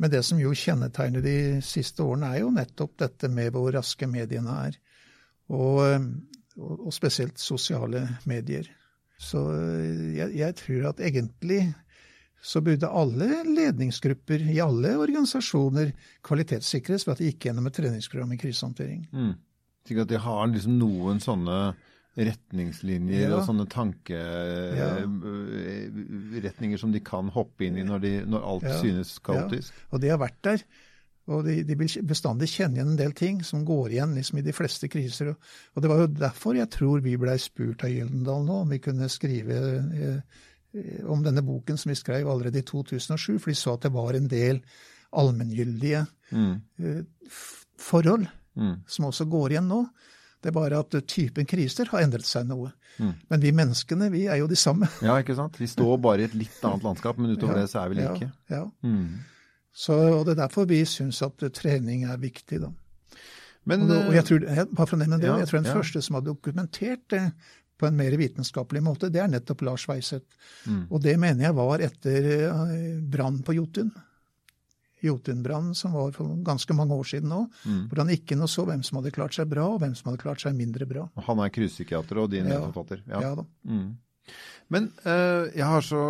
Men 0.03 0.11
det 0.11 0.25
som 0.27 0.41
jo 0.41 0.51
kjennetegner 0.57 1.23
de 1.23 1.37
siste 1.63 2.03
årene, 2.03 2.33
er 2.33 2.43
jo 2.43 2.55
nettopp 2.55 2.97
dette 3.05 3.31
med 3.31 3.53
hvor 3.55 3.71
raske 3.75 4.09
mediene 4.11 4.57
er. 4.67 4.79
Og, 5.55 6.09
og, 6.59 6.91
spesielt 6.95 7.39
sosiale 7.39 8.03
medier. 8.27 8.67
Så 9.21 9.41
jeg, 10.17 10.33
jeg 10.35 10.57
tror 10.59 10.91
at 10.91 11.03
egentlig 11.05 11.63
så 12.45 12.61
burde 12.61 12.91
alle 12.91 13.41
ledningsgrupper 13.47 14.43
i 14.53 14.59
alle 14.61 14.97
organisasjoner 15.01 15.95
kvalitetssikres 16.27 17.07
ved 17.07 17.15
at 17.15 17.23
de 17.23 17.31
gikk 17.31 17.47
gjennom 17.49 17.71
et 17.71 17.77
treningsprogram 17.79 18.35
i 18.35 18.41
krisehåndtering. 18.41 19.07
Mm. 19.15 19.33
Slik 19.87 20.03
at 20.03 20.11
de 20.11 20.21
har 20.21 20.51
liksom 20.51 20.77
noen 20.81 21.23
sånne 21.25 21.59
retningslinjer 22.17 23.29
Ja. 23.29 23.37
og 23.37 23.47
sånne 23.49 23.67
tankeretninger 25.35 26.79
som 26.79 26.93
de 26.95 27.01
kan 27.05 27.29
hoppe 27.35 27.65
inn 27.67 27.77
i 27.81 27.85
når, 27.87 28.01
de, 28.05 28.13
når 28.27 28.43
alt 28.45 28.63
Ja. 28.69 28.79
synes 28.81 29.19
kaotisk. 29.25 29.73
Og 29.93 30.01
de 30.01 30.09
har 30.13 30.19
vært 30.19 30.43
der. 30.43 30.63
Og 31.27 31.45
de, 31.47 31.63
de 31.65 31.75
vil 31.75 31.89
bestandig 32.05 32.49
kjenne 32.53 32.77
igjen 32.77 32.91
en 32.93 32.97
del 33.01 33.13
ting 33.17 33.43
som 33.43 33.65
går 33.65 33.89
igjen 33.95 34.15
liksom 34.15 34.39
i 34.39 34.43
de 34.45 34.53
fleste 34.53 34.89
kriser. 34.93 35.29
Og, 35.75 35.83
det 35.83 35.89
var 35.89 35.99
jo 36.03 36.07
derfor 36.09 36.55
jeg 36.59 36.69
tror 36.71 37.01
vi 37.01 37.17
blei 37.17 37.39
spurt 37.41 37.83
av 37.87 37.91
Gyldendal 37.91 38.45
nå 38.45 38.59
om 38.63 38.69
vi 38.69 38.79
kunne 38.85 39.09
skrive 39.09 39.57
eh, 39.95 40.21
eh, 40.75 41.05
om 41.09 41.23
denne 41.25 41.41
boken 41.43 41.79
som 41.81 41.89
vi 41.91 41.97
skrev 41.97 42.29
allerede 42.29 42.59
i 42.61 42.63
2007, 42.69 43.39
for 43.41 43.51
de 43.51 43.57
så 43.57 43.73
at 43.75 43.81
det 43.87 43.93
var 43.95 44.13
en 44.15 44.29
del 44.29 44.61
allmenngyldige 45.15 46.07
Mm. 46.33 46.61
eh, 46.81 47.03
forhold 47.79 48.27
Mm. 48.57 48.77
som 48.87 49.05
også 49.07 49.25
går 49.29 49.51
igjen 49.51 49.67
nå. 49.69 49.89
Det 50.45 50.51
er 50.51 50.57
bare 50.59 50.81
at 50.85 50.95
eh, 50.99 51.05
typen 51.09 51.49
kriser 51.49 51.89
har 51.89 52.05
endret 52.05 52.29
seg 52.29 52.45
noe. 52.51 52.69
Mm. 52.99 53.15
Men 53.33 53.41
vi 53.41 53.53
menneskene, 53.57 54.11
vi 54.13 54.27
er 54.29 54.43
jo 54.43 54.49
de 54.51 54.59
samme. 54.61 54.91
Ja, 55.03 55.17
ikke 55.23 55.37
sant? 55.39 55.57
Vi 55.61 55.69
står 55.71 55.97
bare 56.05 56.21
i 56.21 56.29
et 56.29 56.37
litt 56.37 56.61
annet 56.61 56.85
landskap, 56.85 57.17
men 57.19 57.33
utover 57.33 57.57
Ja, 57.57 57.65
det 57.65 57.73
så 57.73 57.81
er 57.81 57.93
vi 57.93 57.99
like. 58.03 58.29
Ja, 58.53 58.61
ja. 58.61 58.65
Mm. 58.85 59.25
Så, 59.75 59.97
og 60.21 60.29
det 60.29 60.37
er 60.37 60.45
derfor 60.45 60.69
vi 60.71 60.85
syns 60.87 61.23
at 61.25 61.43
eh, 61.43 61.53
trening 61.55 62.05
er 62.07 62.21
viktig, 62.21 62.61
da. 62.67 62.71
Men 63.65 63.89
Og, 63.89 64.11
og 64.11 64.15
jeg 64.19 64.29
tror, 64.29 64.43
bare 64.45 64.87
for 64.87 64.99
å 64.99 65.01
nevne 65.01 65.19
det, 65.23 65.31
Ja, 65.31 65.41
jeg 65.41 65.49
tror 65.49 65.63
den 65.63 65.71
ja. 65.73 65.77
første 65.81 66.03
som 66.05 66.19
har 66.19 66.27
dokumentert 66.27 67.07
det 67.09 67.23
på 67.81 67.89
en 67.89 67.97
mer 67.97 68.15
vitenskapelig 68.21 68.83
måte, 68.85 69.09
det 69.11 69.23
er 69.25 69.31
nettopp 69.33 69.65
Lars 69.67 69.89
Weiseth. 69.89 70.37
Mm. 70.69 70.85
Og 70.91 71.01
det 71.03 71.17
mener 71.19 71.49
jeg 71.49 71.57
var 71.57 71.83
etter 71.83 72.29
eh, 72.37 72.99
brannen 73.01 73.41
på 73.47 73.57
Jotun. 73.57 73.91
Jotunbrannen 75.05 75.75
som 75.79 75.95
var 75.97 76.15
for 76.17 76.37
ganske 76.47 76.77
mange 76.77 76.97
år 76.97 77.11
siden 77.15 77.31
nå. 77.33 77.43
Mm. 77.65 77.83
Hvor 77.91 78.05
han 78.05 78.15
ikke 78.15 78.39
nå 78.41 78.49
så 78.51 78.65
hvem 78.69 78.83
som 78.87 79.01
hadde 79.01 79.15
klart 79.15 79.37
seg 79.37 79.51
bra, 79.51 79.69
og 79.75 79.83
hvem 79.85 79.95
som 79.99 80.11
hadde 80.11 80.23
klart 80.25 80.45
seg 80.45 80.57
mindre 80.59 80.89
bra. 80.89 81.09
Han 81.29 81.45
er 81.45 81.53
krisepsykiater 81.55 82.25
og 82.25 82.33
din 82.33 82.49
Ja. 82.49 82.59
medforfatter. 82.59 83.05
Ja, 83.11 83.35
da. 83.39 83.47
Mm. 83.69 83.93
Men 84.73 84.87
uh, 85.05 85.45
jeg 85.53 85.67
har 85.69 85.85
så, 85.85 86.01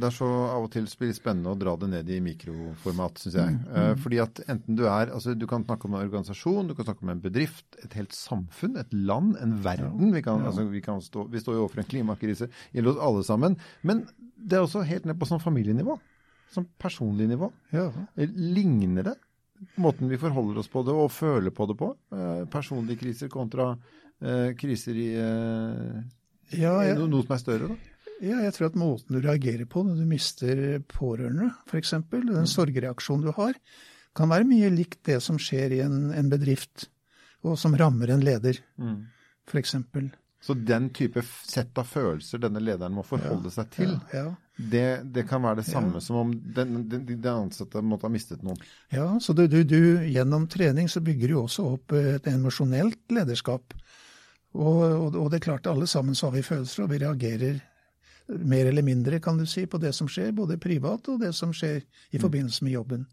det 0.00 0.06
er 0.08 0.14
så 0.16 0.28
av 0.54 0.64
og 0.64 0.70
til 0.72 0.86
spennende 0.88 1.52
å 1.52 1.58
dra 1.60 1.74
det 1.76 1.90
ned 1.92 2.08
i 2.08 2.20
mikroformat, 2.24 3.20
syns 3.20 3.36
jeg. 3.36 3.58
Mm, 3.58 3.66
uh, 3.74 3.90
fordi 4.00 4.20
at 4.24 4.40
enten 4.48 4.78
du 4.78 4.86
er 4.88 5.12
altså 5.12 5.34
Du 5.36 5.44
kan 5.50 5.66
snakke 5.66 5.88
om 5.88 5.98
en 5.98 6.06
organisasjon, 6.06 6.70
du 6.70 6.74
kan 6.78 6.88
snakke 6.88 7.04
om 7.04 7.12
en 7.12 7.20
bedrift, 7.20 7.66
et 7.84 7.98
helt 7.98 8.16
samfunn, 8.16 8.78
et 8.80 8.94
land, 8.96 9.34
en 9.42 9.58
verden. 9.64 10.14
Vi, 10.16 10.22
kan, 10.24 10.40
altså, 10.48 10.64
vi, 10.72 10.80
kan 10.84 11.04
stå, 11.04 11.26
vi 11.28 11.42
står 11.44 11.58
jo 11.58 11.66
overfor 11.66 11.84
en 11.84 11.90
klimakrise, 11.92 12.48
gjelder 12.72 12.94
oss 12.94 13.04
alle 13.10 13.26
sammen. 13.28 13.58
Men 13.84 14.06
det 14.40 14.56
er 14.56 14.64
også 14.64 14.86
helt 14.88 15.04
ned 15.08 15.20
på 15.20 15.28
sånn 15.28 15.44
familienivå. 15.44 15.98
Sånn 16.50 16.66
personlig 16.80 17.28
nivå. 17.30 17.50
Ja. 17.74 17.88
Ligner 18.18 19.06
det? 19.06 19.16
Måten 19.80 20.08
vi 20.08 20.18
forholder 20.18 20.62
oss 20.62 20.70
på 20.72 20.82
det 20.86 20.94
og 20.96 21.10
føler 21.12 21.52
på 21.54 21.66
det 21.68 21.76
på? 21.78 21.90
Eh, 22.16 22.44
personlige 22.50 23.02
kriser 23.02 23.28
kontra 23.32 23.74
eh, 23.74 24.50
kriser 24.58 24.96
i 24.98 25.08
eh, 25.20 26.00
Ja, 26.56 26.78
jeg, 26.86 26.96
noe, 26.98 27.22
som 27.26 27.36
er 27.36 27.42
større, 27.42 27.68
da? 27.70 28.06
ja, 28.24 28.40
jeg 28.46 28.54
tror 28.56 28.70
at 28.70 28.78
måten 28.80 29.14
du 29.16 29.20
reagerer 29.22 29.68
på 29.70 29.84
når 29.86 30.00
du 30.00 30.06
mister 30.08 30.62
pårørende, 30.90 31.52
f.eks., 31.68 31.92
den 32.10 32.48
sorgreaksjonen 32.50 33.28
du 33.28 33.34
har, 33.36 33.54
kan 34.16 34.32
være 34.32 34.48
mye 34.48 34.72
likt 34.74 35.04
det 35.06 35.20
som 35.22 35.38
skjer 35.38 35.76
i 35.76 35.84
en, 35.84 36.08
en 36.16 36.32
bedrift, 36.32 36.88
og 37.46 37.54
som 37.60 37.76
rammer 37.78 38.10
en 38.16 38.24
leder, 38.24 38.58
f.eks. 39.48 39.76
Så 40.40 40.54
den 40.54 40.88
type 40.96 41.20
sett 41.44 41.76
av 41.78 41.84
følelser 41.84 42.40
denne 42.40 42.62
lederen 42.64 42.94
må 42.96 43.02
forholde 43.04 43.50
seg 43.52 43.68
til, 43.74 43.90
Ja, 44.14 44.30
det, 44.56 44.86
det 45.12 45.26
kan 45.28 45.42
være 45.44 45.60
det 45.60 45.66
samme 45.68 46.00
som 46.04 46.16
om 46.16 46.32
den, 46.32 46.86
den, 46.88 47.04
den 47.08 47.28
ansatte 47.32 47.82
måtte 47.84 48.08
ha 48.08 48.12
mistet 48.12 48.42
noen. 48.44 48.60
ja, 48.92 49.06
så 49.20 49.32
du, 49.36 49.46
du, 49.48 49.62
du, 49.64 50.00
gjennom 50.08 50.46
trening 50.48 50.88
så 50.88 51.00
bygger 51.04 51.32
du 51.32 51.38
også 51.42 51.64
opp 51.74 51.92
et 51.96 52.28
emosjonelt 52.28 53.00
lederskap. 53.12 53.76
Og, 54.52 54.80
og, 54.82 55.16
og 55.16 55.30
det 55.30 55.40
er 55.40 55.46
klart, 55.50 55.68
alle 55.70 55.86
sammen 55.86 56.16
så 56.18 56.28
har 56.28 56.38
vi 56.38 56.42
følelser, 56.44 56.84
og 56.84 56.92
vi 56.92 57.00
reagerer 57.04 57.60
mer 58.30 58.66
eller 58.66 58.82
mindre, 58.86 59.20
kan 59.20 59.38
du 59.38 59.46
si, 59.46 59.66
på 59.66 59.78
det 59.82 59.92
som 59.94 60.08
skjer, 60.10 60.32
både 60.36 60.58
privat 60.62 61.08
og 61.10 61.20
det 61.22 61.32
som 61.36 61.52
skjer 61.54 61.80
i 62.10 62.20
forbindelse 62.22 62.64
med 62.64 62.74
jobben. 62.78 63.06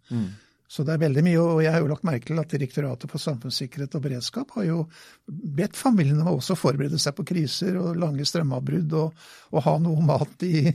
Så 0.68 0.84
det 0.84 0.98
er 0.98 1.00
veldig 1.06 1.22
mye, 1.24 1.40
og 1.40 1.62
jeg 1.64 1.72
har 1.72 1.80
jo 1.80 1.88
lagt 1.88 2.04
merke 2.04 2.28
til 2.28 2.40
at 2.42 2.52
Direktoratet 2.52 3.12
for 3.12 3.24
samfunnssikkerhet 3.24 3.94
og 3.96 4.02
beredskap 4.04 4.50
har 4.58 4.66
jo 4.68 4.82
bedt 5.28 5.78
familiene 5.80 6.26
om 6.26 6.34
å 6.34 6.38
også 6.42 6.58
forberede 6.60 7.00
seg 7.00 7.16
på 7.16 7.24
kriser 7.30 7.78
og 7.80 7.96
lange 8.02 8.26
strømavbrudd, 8.28 8.96
og, 9.00 9.14
og 9.56 9.64
ha 9.64 9.78
noe 9.80 10.04
mat 10.04 10.44
i 10.44 10.66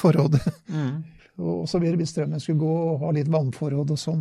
forrådet. 0.00 0.40
Og 1.42 1.64
så 1.68 1.78
videre 1.80 1.96
hvis 1.96 2.10
strømmen 2.12 2.40
skulle 2.44 2.60
gå, 2.60 2.72
og 2.92 3.00
ha 3.06 3.10
litt 3.16 3.28
vannforråd 3.32 3.92
og 3.94 3.98
sånn. 3.98 4.20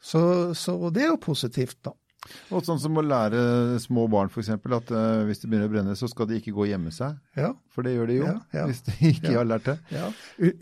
Så, 0.00 0.20
så 0.56 0.76
og 0.78 0.92
det 0.94 1.02
er 1.02 1.10
jo 1.10 1.16
positivt, 1.20 1.80
da. 1.84 1.90
Og 2.54 2.62
sånn 2.64 2.78
som 2.80 2.98
å 3.00 3.02
lære 3.02 3.40
små 3.82 4.04
barn 4.12 4.30
f.eks. 4.30 4.50
at 4.54 4.92
uh, 4.94 5.24
hvis 5.26 5.40
det 5.42 5.48
begynner 5.50 5.66
å 5.70 5.72
brenne, 5.72 5.96
så 5.98 6.06
skal 6.08 6.28
de 6.30 6.38
ikke 6.38 6.52
gå 6.54 6.62
og 6.66 6.70
gjemme 6.70 6.92
seg. 6.94 7.16
Ja, 7.36 7.50
For 7.74 7.82
det 7.86 7.96
gjør 7.96 8.10
de 8.12 8.18
jo, 8.20 8.26
Ja, 8.28 8.36
ja. 8.60 8.66
hvis 8.70 8.82
de 8.86 8.94
ikke 9.10 9.32
Ja. 9.32 9.38
har 9.40 9.48
lært 9.50 9.66
det. 9.72 9.76
ja. 9.90 10.10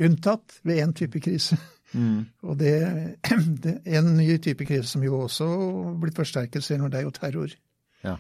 Unntatt 0.09 0.57
ved 0.65 0.81
én 0.87 0.95
type 0.97 1.21
krise. 1.25 1.59
Og 1.97 2.59
det, 2.61 2.75
det 3.65 3.79
En 3.87 4.11
ny 4.19 4.35
type 4.45 4.67
krise 4.69 4.91
som 4.91 5.05
jo 5.05 5.23
også 5.25 5.49
blitt 6.01 6.19
forsterket, 6.19 6.65
senere 6.65 6.93
det 6.93 7.03
er 7.03 7.09
jo 7.09 7.15
terror. 7.17 7.55
Ja. 8.05 8.19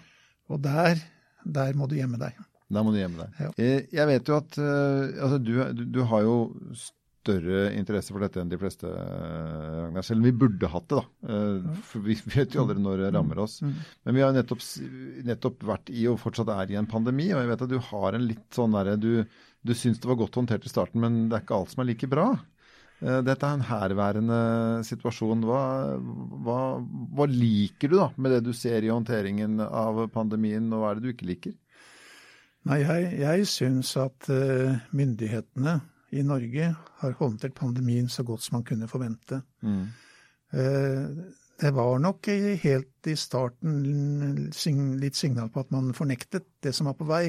Og 0.48 0.62
der, 0.64 1.00
der 1.44 1.76
må 1.76 1.88
du 1.90 1.98
gjemme 1.98 2.20
deg. 2.20 2.38
Da 2.68 2.84
må 2.84 2.92
du 2.92 3.00
gjemme 3.00 3.24
deg. 3.24 3.40
Ja. 3.40 3.50
Eh, 3.56 3.88
Jeg 3.94 4.08
vet 4.10 4.28
jo 4.28 4.38
at 4.38 4.60
eh, 4.60 5.18
altså 5.24 5.40
du, 5.40 5.52
du, 5.88 6.00
har 6.10 6.24
jo 6.26 6.36
større 6.76 7.70
interesse 7.76 8.12
for 8.12 8.24
dette 8.24 8.40
enn 8.40 8.50
de 8.52 8.58
fleste, 8.60 8.88
eh, 8.88 9.78
Ragnar. 9.84 10.04
Selv 10.04 10.20
om 10.20 10.28
vi 10.28 10.34
burde 10.36 10.70
hatt 10.72 10.88
det, 10.92 11.00
da. 11.00 11.72
For 11.88 12.04
vi 12.04 12.18
vet 12.36 12.56
jo 12.56 12.64
aldri 12.64 12.84
når 12.84 13.04
det 13.04 13.12
rammer 13.16 13.40
oss. 13.44 13.60
Men 13.64 14.16
vi 14.16 14.24
har 14.24 14.36
nettopp, 14.36 14.64
nettopp 15.28 15.64
vært 15.70 15.92
i, 15.92 16.04
og 16.12 16.20
fortsatt 16.20 16.52
er 16.56 16.74
i, 16.74 16.78
en 16.80 16.90
pandemi. 16.90 17.30
Og 17.32 17.40
jeg 17.40 17.52
vet 17.52 17.66
at 17.68 17.72
du 17.72 17.80
har 17.90 18.18
en 18.18 18.28
litt 18.28 18.46
sånn 18.56 18.76
derre 18.76 18.98
du, 19.00 19.12
du 19.64 19.74
syns 19.76 20.00
det 20.00 20.12
var 20.12 20.20
godt 20.20 20.40
håndtert 20.40 20.68
i 20.68 20.72
starten, 20.72 21.04
men 21.04 21.26
det 21.28 21.38
er 21.38 21.46
ikke 21.46 21.60
alt 21.62 21.72
som 21.72 21.84
er 21.84 21.92
like 21.92 22.10
bra. 22.10 22.30
Eh, 23.04 23.20
Dette 23.26 23.46
er 23.46 23.56
en 23.56 23.66
herværende 23.68 24.40
situasjon. 24.86 25.44
Hva, 25.46 25.62
hva, 26.44 26.58
hva 27.14 27.28
liker 27.30 27.92
du 27.92 27.98
da 28.00 28.08
med 28.16 28.34
det 28.34 28.42
du 28.48 28.52
ser 28.56 28.84
i 28.84 28.92
håndteringen 28.92 29.60
av 29.64 30.04
pandemien, 30.14 30.70
og 30.72 30.82
hva 30.82 30.92
er 30.92 30.98
det 30.98 31.06
du 31.06 31.12
ikke 31.14 31.30
liker? 31.30 31.56
Nei, 32.68 32.80
jeg, 32.82 33.12
jeg 33.22 33.48
syns 33.48 33.94
at 34.00 34.28
eh, 34.34 34.80
myndighetene 34.96 35.78
i 36.18 36.24
Norge 36.26 36.72
har 37.02 37.18
håndtert 37.20 37.54
pandemien 37.56 38.08
så 38.10 38.24
godt 38.26 38.42
som 38.44 38.58
man 38.58 38.66
kunne 38.66 38.88
forvente. 38.90 39.42
Mm. 39.60 39.90
det 41.60 41.70
var 41.76 41.98
nok 42.00 42.30
helt 42.62 43.08
i 43.12 43.14
starten 43.20 43.82
litt 45.02 45.18
signal 45.18 45.50
på 45.52 45.60
at 45.60 45.74
man 45.74 45.90
fornektet 45.92 46.46
det 46.64 46.72
som 46.72 46.88
var 46.88 46.96
på 46.96 47.04
vei. 47.10 47.26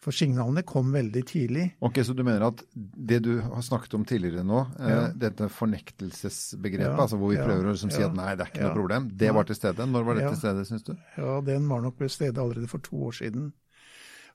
For 0.00 0.16
signalene 0.16 0.62
kom 0.64 0.92
veldig 0.94 1.22
tidlig. 1.28 1.64
Ok, 1.84 1.98
Så 2.06 2.14
du 2.16 2.22
mener 2.24 2.46
at 2.46 2.62
det 2.74 3.18
du 3.22 3.34
har 3.44 3.60
snakket 3.62 3.94
om 3.98 4.04
tidligere 4.08 4.44
nå, 4.48 4.62
eh, 4.80 5.10
dette 5.20 5.48
fornektelsesbegrepet, 5.52 6.86
Ja, 6.88 6.96
altså 7.02 7.18
hvor 7.20 7.28
vi 7.28 7.36
ja, 7.36 7.44
prøver 7.44 7.68
å 7.68 7.74
liksom 7.74 7.92
si 7.92 8.00
at 8.02 8.14
nei, 8.16 8.30
det 8.34 8.46
er 8.46 8.50
ikke 8.54 8.62
ja. 8.62 8.68
noe 8.70 8.78
problem, 8.78 9.10
det 9.12 9.34
var 9.36 9.44
til 9.44 9.58
stede. 9.58 9.86
Når 9.86 10.06
var 10.06 10.14
det 10.16 10.22
Ja. 10.24 10.30
til 10.30 10.38
stede, 10.40 10.64
syns 10.64 10.82
du? 10.88 10.94
Ja, 11.18 11.40
den 11.44 11.68
var 11.68 11.82
nok 11.84 11.98
til 11.98 12.08
stede 12.08 12.40
allerede 12.40 12.68
for 12.68 12.78
to 12.78 12.96
år 12.96 13.12
siden. 13.12 13.52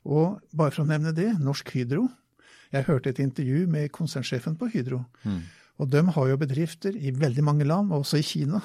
Og 0.06 0.40
bare 0.54 0.72
for 0.72 0.84
å 0.84 0.88
nevne 0.88 1.16
det, 1.16 1.32
Norsk 1.40 1.72
Hydro. 1.74 2.10
Jeg 2.72 2.86
hørte 2.86 3.10
et 3.10 3.20
intervju 3.20 3.66
med 3.68 3.92
konsernsjefen 3.92 4.58
på 4.58 4.70
Hydro. 4.70 5.06
Og 5.80 5.90
de 5.90 6.02
har 6.06 6.28
jo 6.30 6.38
bedrifter 6.38 6.94
i 6.96 7.10
veldig 7.12 7.44
mange 7.44 7.66
land, 7.66 7.90
også 7.92 8.18
i 8.20 8.22
Kina. 8.22 8.62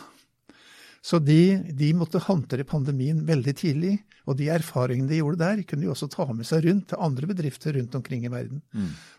Så 1.02 1.18
de, 1.18 1.62
de 1.72 1.94
måtte 1.96 2.20
håndtere 2.20 2.66
pandemien 2.68 3.22
veldig 3.24 3.54
tidlig. 3.56 3.94
Og 4.28 4.36
de 4.36 4.50
erfaringene 4.52 5.08
de 5.08 5.20
gjorde 5.22 5.40
der, 5.40 5.62
kunne 5.64 5.82
de 5.86 5.88
også 5.90 6.10
ta 6.12 6.26
med 6.28 6.44
seg 6.46 6.66
rundt 6.66 6.90
til 6.90 7.00
andre 7.00 7.26
bedrifter 7.30 7.72
rundt 7.78 7.94
omkring 7.96 8.26
i 8.26 8.30
verden. 8.32 8.60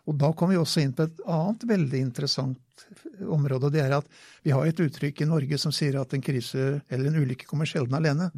Og 0.05 0.15
da 0.21 0.29
kom 0.38 0.53
vi 0.53 0.59
også 0.61 0.83
inn 0.83 0.93
på 0.93 1.07
et 1.07 1.23
annet 1.25 1.65
veldig 1.67 2.03
interessant 2.05 2.85
område. 3.25 3.65
og 3.65 3.73
Det 3.73 3.81
er 3.81 3.97
at 3.97 4.07
vi 4.45 4.53
har 4.53 4.67
et 4.69 4.79
uttrykk 4.85 5.21
i 5.25 5.29
Norge 5.31 5.57
som 5.57 5.73
sier 5.73 5.97
at 6.00 6.13
en 6.13 6.21
krise 6.21 6.81
eller 6.88 7.09
en 7.09 7.17
ulykke 7.23 7.50
kommer 7.50 7.65
sjelden 7.65 7.97
alene. 7.97 8.29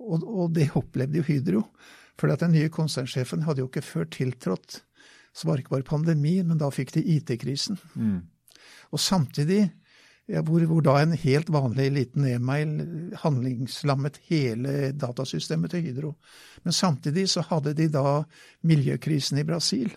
Og, 0.00 0.24
og 0.24 0.50
det 0.56 0.70
opplevde 0.74 1.20
jo 1.20 1.28
Hydro. 1.28 1.62
For 2.18 2.32
den 2.32 2.52
nye 2.56 2.72
konsernsjefen 2.72 3.44
hadde 3.44 3.60
jo 3.60 3.68
ikke 3.68 3.84
før 3.84 4.08
tiltrådt. 4.08 4.80
Så 5.34 5.46
var 5.48 5.56
det 5.56 5.64
ikke 5.64 5.76
bare 5.76 5.88
pandemi, 5.88 6.38
men 6.42 6.58
da 6.58 6.70
fikk 6.70 6.94
de 6.96 7.04
IT-krisen. 7.18 7.76
Og 8.94 9.00
samtidig, 9.00 9.68
hvor, 10.24 10.64
hvor 10.70 10.80
da 10.84 10.94
en 11.02 11.12
helt 11.20 11.50
vanlig 11.52 11.90
liten 11.92 12.24
e-mail 12.28 12.70
handlingslammet 13.20 14.20
hele 14.30 14.92
datasystemet 14.96 15.74
til 15.74 15.84
Hydro. 15.84 16.14
Men 16.64 16.72
samtidig 16.72 17.26
så 17.28 17.44
hadde 17.44 17.74
de 17.76 17.90
da 17.92 18.22
miljøkrisen 18.64 19.38
i 19.42 19.44
Brasil. 19.44 19.92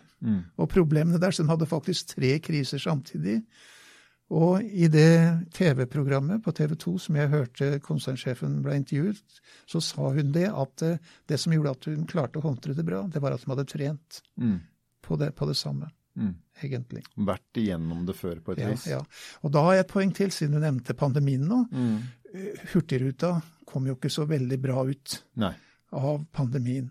Og 0.58 0.70
problemene 0.70 1.22
der, 1.22 1.32
så 1.32 1.44
de 1.44 1.50
hadde 1.50 1.70
faktisk 1.70 2.16
tre 2.16 2.40
kriser 2.44 2.82
samtidig. 2.82 3.42
Og 4.30 4.64
i 4.64 4.90
det 4.92 5.48
TV-programmet 5.56 6.44
på 6.44 6.52
TV 6.52 6.76
2 6.76 6.98
som 7.00 7.16
jeg 7.16 7.32
hørte 7.32 7.80
konsernsjefen 7.80 8.58
ble 8.66 8.76
intervjuet, 8.82 9.38
så 9.70 9.80
sa 9.80 10.10
hun 10.18 10.34
det 10.36 10.50
at 10.52 10.84
eh, 10.84 10.98
det 11.30 11.40
som 11.40 11.54
gjorde 11.56 11.72
at 11.72 11.88
hun 11.88 12.04
klarte 12.10 12.42
å 12.42 12.44
håndtere 12.44 12.76
det 12.76 12.84
bra, 12.88 13.06
det 13.08 13.22
var 13.24 13.38
at 13.38 13.46
de 13.46 13.54
hadde 13.54 13.68
trent 13.72 14.20
på, 15.08 15.16
det, 15.16 15.32
på 15.32 15.48
det 15.48 15.56
samme, 15.56 15.88
egentlig. 16.64 17.04
Vært 17.16 17.60
igjennom 17.62 18.06
det 18.08 18.16
før 18.18 18.40
på 18.44 18.56
et 18.56 18.60
Ja, 18.64 18.70
vis. 18.74 18.86
ja. 18.90 19.02
Og 19.44 19.52
da 19.54 19.62
har 19.68 19.74
jeg 19.78 19.86
et 19.86 19.92
poeng 19.94 20.14
til, 20.18 20.32
siden 20.32 20.58
du 20.58 20.60
nevnte 20.64 20.96
pandemien 20.98 21.44
nå. 21.48 21.64
Mm. 21.72 21.98
Hurtigruta 22.74 23.36
kom 23.68 23.88
jo 23.90 23.96
ikke 23.98 24.10
så 24.14 24.26
veldig 24.28 24.60
bra 24.64 24.84
ut 24.88 25.18
Nei. 25.44 25.54
av 25.94 26.24
pandemien. 26.34 26.90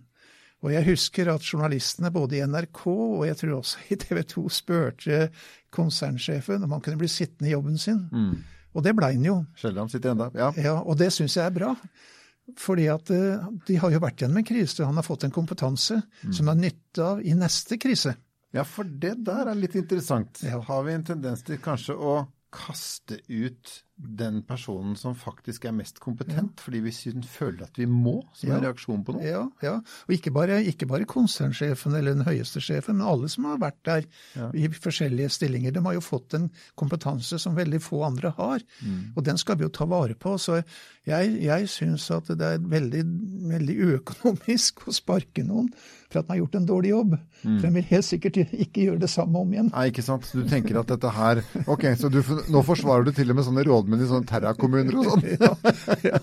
Og 0.64 0.72
jeg 0.72 0.86
husker 0.88 1.28
at 1.30 1.44
journalistene 1.44 2.10
både 2.10 2.38
i 2.38 2.44
NRK 2.46 2.86
og 2.88 3.26
jeg 3.28 3.36
tror 3.42 3.58
også 3.58 3.82
i 3.92 3.96
TV 4.00 4.22
2 4.24 4.44
spurte 4.50 5.18
konsernsjefen 5.76 6.64
om 6.64 6.72
han 6.72 6.80
kunne 6.84 6.98
bli 7.00 7.08
sittende 7.12 7.50
i 7.50 7.54
jobben 7.54 7.76
sin. 7.78 8.04
Og 8.76 8.82
det 8.84 8.94
blei 8.96 9.12
han 9.14 9.24
jo. 9.24 9.36
Sjelden 9.60 9.88
sitter 9.92 10.14
enda. 10.14 10.30
Ja. 10.34 10.50
Ja, 10.56 10.74
og 10.82 10.96
det 11.00 11.10
syns 11.14 11.36
jeg 11.36 11.46
er 11.46 11.54
bra. 11.54 11.74
Fordi 12.60 12.84
at 12.92 13.10
eh, 13.10 13.42
de 13.66 13.76
har 13.82 13.90
jo 13.90 13.98
vært 14.04 14.20
gjennom 14.22 14.38
en 14.38 14.46
krise, 14.46 14.84
han 14.86 14.94
har 14.94 15.02
fått 15.06 15.24
en 15.26 15.32
kompetanse 15.34 15.96
som 16.30 16.48
er 16.52 16.54
nytte 16.60 17.02
av 17.02 17.22
i 17.26 17.32
neste 17.34 17.74
krise. 17.82 18.12
Ja, 18.56 18.64
for 18.64 18.88
det 18.88 19.18
der 19.26 19.50
er 19.50 19.58
litt 19.58 19.76
interessant. 19.78 20.40
Ja. 20.46 20.62
Har 20.64 20.86
vi 20.86 20.96
en 20.96 21.04
tendens 21.06 21.44
til 21.46 21.60
kanskje 21.62 21.96
å 21.96 22.16
kaste 22.54 23.20
ut 23.28 23.80
den 23.96 24.42
personen 24.44 24.92
som 25.00 25.14
faktisk 25.16 25.64
er 25.64 25.72
mest 25.72 26.00
kompetent, 26.04 26.60
fordi 26.60 26.82
vi 26.84 26.90
føler 27.24 27.62
at 27.64 27.78
vi 27.80 27.86
må, 27.88 28.18
som 28.36 28.50
en 28.50 28.56
Ja. 28.62 28.68
reaksjon 28.68 29.04
på 29.06 29.14
noe? 29.16 29.24
Ja, 29.24 29.46
ja. 29.62 29.76
Og 30.08 30.12
ikke 30.12 30.30
bare, 30.34 30.58
ikke 30.68 30.86
bare 30.86 31.06
konsernsjefen 31.08 31.94
eller 31.96 32.12
den 32.14 32.24
høyeste 32.26 32.60
sjefen, 32.60 32.98
men 32.98 33.06
alle 33.06 33.28
som 33.32 33.44
har 33.44 33.56
vært 33.58 33.82
der 33.84 34.04
Ja. 34.36 34.50
i 34.52 34.68
forskjellige 34.68 35.30
stillinger. 35.30 35.72
De 35.72 35.80
har 35.80 35.94
jo 35.94 36.00
fått 36.04 36.34
en 36.34 36.50
kompetanse 36.76 37.38
som 37.40 37.56
veldig 37.56 37.80
få 37.80 38.04
andre 38.04 38.34
har. 38.36 38.60
Mm. 38.84 39.12
Og 39.16 39.24
den 39.24 39.38
skal 39.38 39.56
vi 39.56 39.64
jo 39.64 39.70
ta 39.70 39.86
vare 39.86 40.14
på. 40.14 40.36
Så 40.38 40.62
jeg, 41.06 41.40
jeg 41.40 41.68
syns 41.68 42.10
at 42.10 42.26
det 42.36 42.40
er 42.42 42.58
veldig, 42.58 43.02
veldig 43.48 43.76
uøkonomisk 43.80 44.86
å 44.88 44.92
sparke 44.92 45.42
noen 45.46 45.70
for 46.10 46.20
at 46.20 46.28
man 46.28 46.36
har 46.36 46.44
gjort 46.44 46.54
en 46.60 46.66
dårlig 46.68 46.90
jobb. 46.92 47.16
Mm. 47.44 47.56
For 47.60 47.66
de 47.66 47.72
vil 47.74 47.88
helt 47.90 48.04
sikkert 48.06 48.36
ikke 48.52 48.84
gjøre 48.86 49.00
det 49.00 49.10
samme 49.10 49.40
om 49.40 49.52
igjen. 49.52 49.70
Nei, 49.72 49.88
ikke 49.90 50.04
sant. 50.06 50.28
Du 50.32 50.44
tenker 50.48 50.78
at 50.78 50.86
dette 50.92 51.10
her 51.16 51.42
Ok, 51.66 51.82
så 51.98 52.10
du, 52.12 52.20
nå 52.52 52.62
forsvarer 52.66 53.04
du 53.08 53.12
til 53.16 53.30
og 53.32 53.36
med 53.36 53.44
sånne 53.48 53.64
rådmenn 53.86 54.02
i 54.04 54.08
sånne 54.10 54.26
terrakommuner 54.26 54.98
og 54.98 55.04
sånn. 55.12 55.22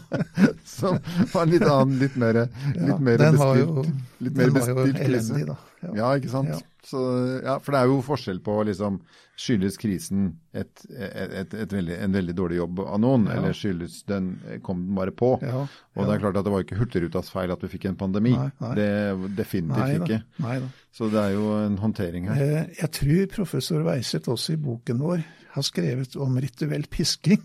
Som 0.66 1.00
var 1.34 1.44
en 1.46 1.52
litt 1.54 1.64
annen, 1.68 1.98
litt 2.02 2.16
mer, 2.20 2.44
litt 2.76 3.00
mer 3.04 3.18
den 3.22 3.38
var 3.40 3.58
jo, 3.60 3.84
litt 4.24 4.36
mer 4.38 4.52
den 4.52 4.60
var 4.60 4.70
jo 4.70 4.78
bestilt 4.80 5.02
elendig, 5.08 5.46
da. 5.50 5.58
Ja, 5.96 6.14
ikke 6.20 6.32
sant. 6.32 6.64
Så, 6.84 7.00
ja, 7.46 7.58
for 7.64 7.72
det 7.76 7.80
er 7.80 7.88
jo 7.92 8.02
forskjell 8.04 8.42
på 8.44 8.58
liksom 8.68 8.98
Skyldes 9.40 9.80
krisen 9.82 10.26
et, 10.54 10.84
et, 10.94 11.54
et, 11.58 11.72
veldig, 11.74 11.96
en 12.06 12.14
veldig 12.14 12.34
dårlig 12.38 12.58
jobb 12.60 12.82
av 12.84 13.00
noen, 13.02 13.24
Ja. 13.32 13.38
eller 13.40 13.56
skyldes 13.58 14.02
den 14.06 14.28
kom 14.62 14.84
den 14.86 14.98
bare 15.00 15.14
på? 15.16 15.32
Ja, 15.42 15.64
Og 15.96 16.06
det 16.06 16.18
er 16.18 16.22
klart 16.22 16.38
at 16.38 16.46
det 16.46 16.54
var 16.54 16.62
ikke 16.66 16.78
Hurtigrutas 16.78 17.32
feil 17.34 17.50
at 17.56 17.64
vi 17.66 17.72
fikk 17.72 17.88
en 17.90 17.98
pandemi. 17.98 18.36
Nei, 18.38 18.52
nei. 18.62 18.74
Det 18.78 19.32
definitivt 19.40 19.80
Nei 19.80 19.96
da. 19.98 20.06
ikke. 20.06 20.20
Nei 20.46 20.58
da. 20.62 20.70
Så 20.94 21.10
det 21.10 21.24
er 21.24 21.34
jo 21.34 21.48
en 21.64 21.80
håndtering 21.82 22.28
her. 22.30 22.44
Eh, 22.46 22.76
Jeg 22.84 22.92
tror 23.00 23.32
professor 23.40 23.82
Weiseth 23.88 24.30
også 24.30 24.54
i 24.54 24.62
boken 24.68 25.02
vår 25.02 25.24
har 25.56 25.66
skrevet 25.66 26.14
om 26.22 26.38
rituell 26.44 26.86
pisking 26.94 27.42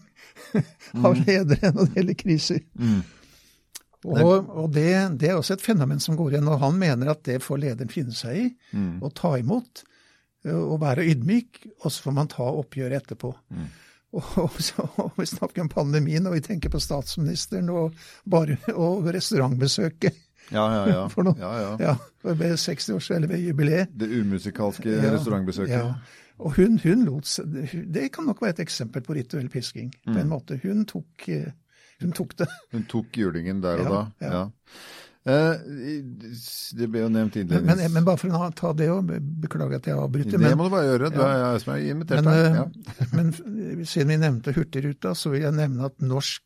av 1.04 1.16
ledere 1.24 1.72
når 1.74 1.86
det 1.88 1.94
gjelder 2.00 2.18
kriser. 2.24 2.60
Mm. 2.78 2.98
Og, 4.08 4.50
og 4.62 4.68
det, 4.72 4.86
det 5.18 5.32
er 5.32 5.36
også 5.40 5.56
et 5.56 5.64
fenomen 5.64 5.98
som 6.00 6.16
går 6.16 6.36
igjen, 6.36 6.48
og 6.52 6.60
han 6.62 6.76
mener 6.78 7.10
at 7.10 7.24
det 7.26 7.40
får 7.42 7.58
lederen 7.64 7.90
finne 7.92 8.14
seg 8.14 8.36
i, 8.44 8.48
Mm. 8.72 9.00
og 9.02 9.14
ta 9.18 9.32
imot, 9.40 9.82
og 10.48 10.76
være 10.80 11.04
ydmyk, 11.10 11.64
og 11.82 11.90
så 11.90 12.04
får 12.06 12.14
man 12.14 12.28
ta 12.30 12.46
oppgjøret 12.46 13.02
etterpå. 13.02 13.32
Mm. 13.50 13.66
Og, 14.16 14.28
og, 14.44 14.54
så, 14.62 14.86
og 15.02 15.18
vi 15.18 15.26
snakker 15.28 15.64
om 15.66 15.68
pandemien, 15.72 16.26
og 16.30 16.36
vi 16.38 16.44
tenker 16.46 16.70
på 16.72 16.80
statsministeren 16.80 17.68
og, 17.74 17.98
bare, 18.24 18.56
og 18.78 19.10
restaurantbesøket. 19.12 20.14
Ja, 20.54 20.62
ja, 20.72 20.84
ja. 20.94 21.02
For 21.12 21.26
noe. 21.26 21.34
ja, 21.42 21.50
ja. 21.60 21.74
Ja, 21.90 21.96
ved 22.38 22.54
60 22.56 22.88
års 22.94 23.10
eller 23.12 23.28
ved 23.28 23.42
jubileet. 23.44 23.90
Det 23.98 24.08
umusikalske 24.14 24.94
Ja, 24.94 25.10
restaurantbesøket. 25.18 25.74
Ja. 25.74 25.90
Og 26.38 26.54
hun, 26.56 26.78
hun 26.84 27.04
lot 27.04 27.26
Det 27.92 28.12
kan 28.12 28.24
nok 28.26 28.40
være 28.42 28.50
et 28.56 28.60
eksempel 28.66 29.02
på 29.02 29.14
rituell 29.16 29.48
pisking. 29.48 29.90
på 30.06 30.12
Mm. 30.14 30.20
en 30.20 30.28
måte. 30.28 30.60
Hun 30.62 30.84
tok, 30.86 31.28
eh, 31.28 31.50
hun 32.00 32.12
tok 32.12 32.36
det. 32.36 32.48
Hun 32.72 32.84
tok 32.84 33.12
julingen 33.12 33.60
der 33.60 33.78
og 33.80 33.84
Ja, 33.84 33.90
da. 33.90 34.06
ja. 34.20 34.32
Ja. 34.32 34.50
Eh, 35.28 35.58
det 36.78 36.86
ble 36.88 37.00
jo 37.02 37.08
nevnt 37.10 37.34
innledningsvis. 37.36 37.76
men, 37.82 37.92
men 37.92 38.04
bare 38.04 38.16
for 38.16 38.28
å 38.30 38.54
ta 38.54 38.72
det 38.72 38.86
òg, 38.88 39.10
beklager 39.42 39.76
at 39.76 39.84
jeg 39.90 39.96
avbryter. 39.98 40.30
det 40.30 40.40
Men, 40.40 40.56
må 40.56 40.64
du 40.64 40.70
bare 40.70 40.86
gjøre. 40.88 41.10
Du 41.12 41.20
er 41.20 41.52
jeg 41.52 41.60
som 41.60 41.74
er 41.74 41.82
invitert 41.90 42.24
men, 42.24 42.32
deg. 42.32 42.46
eh, 42.46 42.54
Ja. 42.54 43.06
men 43.16 43.84
siden 43.84 44.08
vi 44.08 44.16
nevnte 44.16 44.54
Hurtigruta, 44.54 45.12
så 45.14 45.30
vil 45.34 45.42
jeg 45.42 45.52
nevne 45.58 45.84
at 45.84 45.98
norsk 46.00 46.42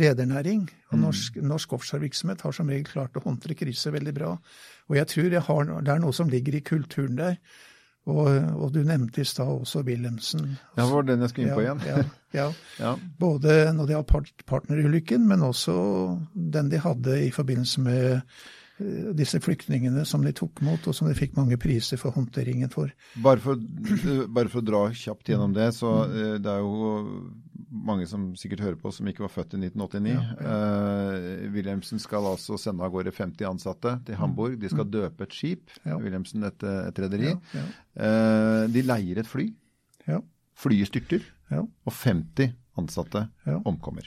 redernæring 0.00 0.68
og 0.90 0.98
Mm. 0.98 1.00
norsk, 1.04 1.36
norsk 1.42 1.72
offshorevirksomhet 1.72 2.40
har 2.40 2.52
som 2.52 2.66
regel 2.68 2.84
klart 2.84 3.12
å 3.14 3.22
håndtere 3.22 3.54
kriser 3.54 3.92
veldig 3.92 4.14
bra. 4.14 4.38
Og 4.88 4.96
jeg 4.96 5.06
tror 5.06 5.30
jeg 5.30 5.42
har, 5.42 5.64
det 5.82 5.88
er 5.88 5.98
noe 6.00 6.12
som 6.12 6.28
ligger 6.28 6.54
i 6.54 6.60
kulturen 6.62 7.16
der. 7.16 7.36
Og, 8.10 8.30
og 8.60 8.72
du 8.74 8.80
nevnte 8.86 9.22
i 9.22 9.28
stad 9.28 9.50
også 9.50 9.84
Wilhelmsen. 9.86 10.56
ja, 10.76 10.84
det 10.84 10.92
var 10.92 11.08
den 11.08 11.24
jeg 11.24 11.32
skulle 11.32 11.48
inn 11.48 11.58
på 11.58 11.64
igjen. 11.64 11.82
Ja, 11.86 11.98
ja, 12.36 12.46
Ja. 12.84 12.94
Både 13.20 13.58
når 13.76 13.86
det 13.88 13.96
gjaldt 13.96 14.10
part 14.12 14.46
partnerulykken, 14.50 15.26
men 15.28 15.44
også 15.46 15.74
den 16.34 16.70
de 16.72 16.80
hadde 16.82 17.18
i 17.26 17.30
forbindelse 17.34 17.84
med 17.84 18.06
eh, 18.12 19.10
disse 19.18 19.40
flyktningene 19.42 20.04
som 20.08 20.24
de 20.26 20.32
tok 20.36 20.62
mot, 20.66 20.86
og 20.86 20.96
som 20.96 21.10
de 21.10 21.16
fikk 21.18 21.36
mange 21.38 21.58
priser 21.60 22.00
for 22.00 22.14
håndteringen 22.16 22.72
for. 22.72 22.92
Bare, 23.22 23.42
for, 23.44 23.60
bare 24.36 24.52
for 24.52 24.62
å 24.62 24.66
dra 24.66 24.82
kjapt 24.94 25.32
gjennom 25.32 25.56
det, 25.56 25.72
så 25.76 25.94
eh, 26.08 26.36
det 26.42 26.54
er 26.54 26.64
jo 26.64 26.98
mange 27.70 28.06
som 28.10 28.28
sikkert 28.38 28.60
hører 28.64 28.78
på 28.80 28.92
som 28.92 29.06
ikke 29.10 29.24
var 29.24 29.32
født 29.34 29.54
i 29.56 29.60
1989. 29.60 30.14
Eh, 30.40 31.50
Wilhelmsen 31.54 32.00
skal 32.02 32.26
altså 32.30 32.58
sende 32.60 32.84
av 32.86 32.92
gårde 32.94 33.12
50 33.16 33.46
ansatte 33.48 33.96
til 34.06 34.18
Hamburg. 34.20 34.58
De 34.62 34.68
skal 34.72 34.88
døpe 34.90 35.26
et 35.26 35.34
skip. 35.36 35.70
Ja. 35.84 35.96
Wilhelmsen 36.00 36.44
et, 36.48 36.62
et 36.62 37.02
rederi. 37.06 37.32
Ja, 37.34 37.40
ja, 37.60 37.66
Eh, 38.00 38.68
de 38.70 38.82
leier 38.86 39.18
et 39.20 39.26
fly. 39.28 39.48
ja, 40.06 40.20
Flyet 40.60 40.88
styrter, 40.88 41.24
ja, 41.50 41.60
og 41.64 41.92
50 41.92 42.52
ansatte 42.78 43.26
Ja. 43.46 43.58
omkommer. 43.66 44.06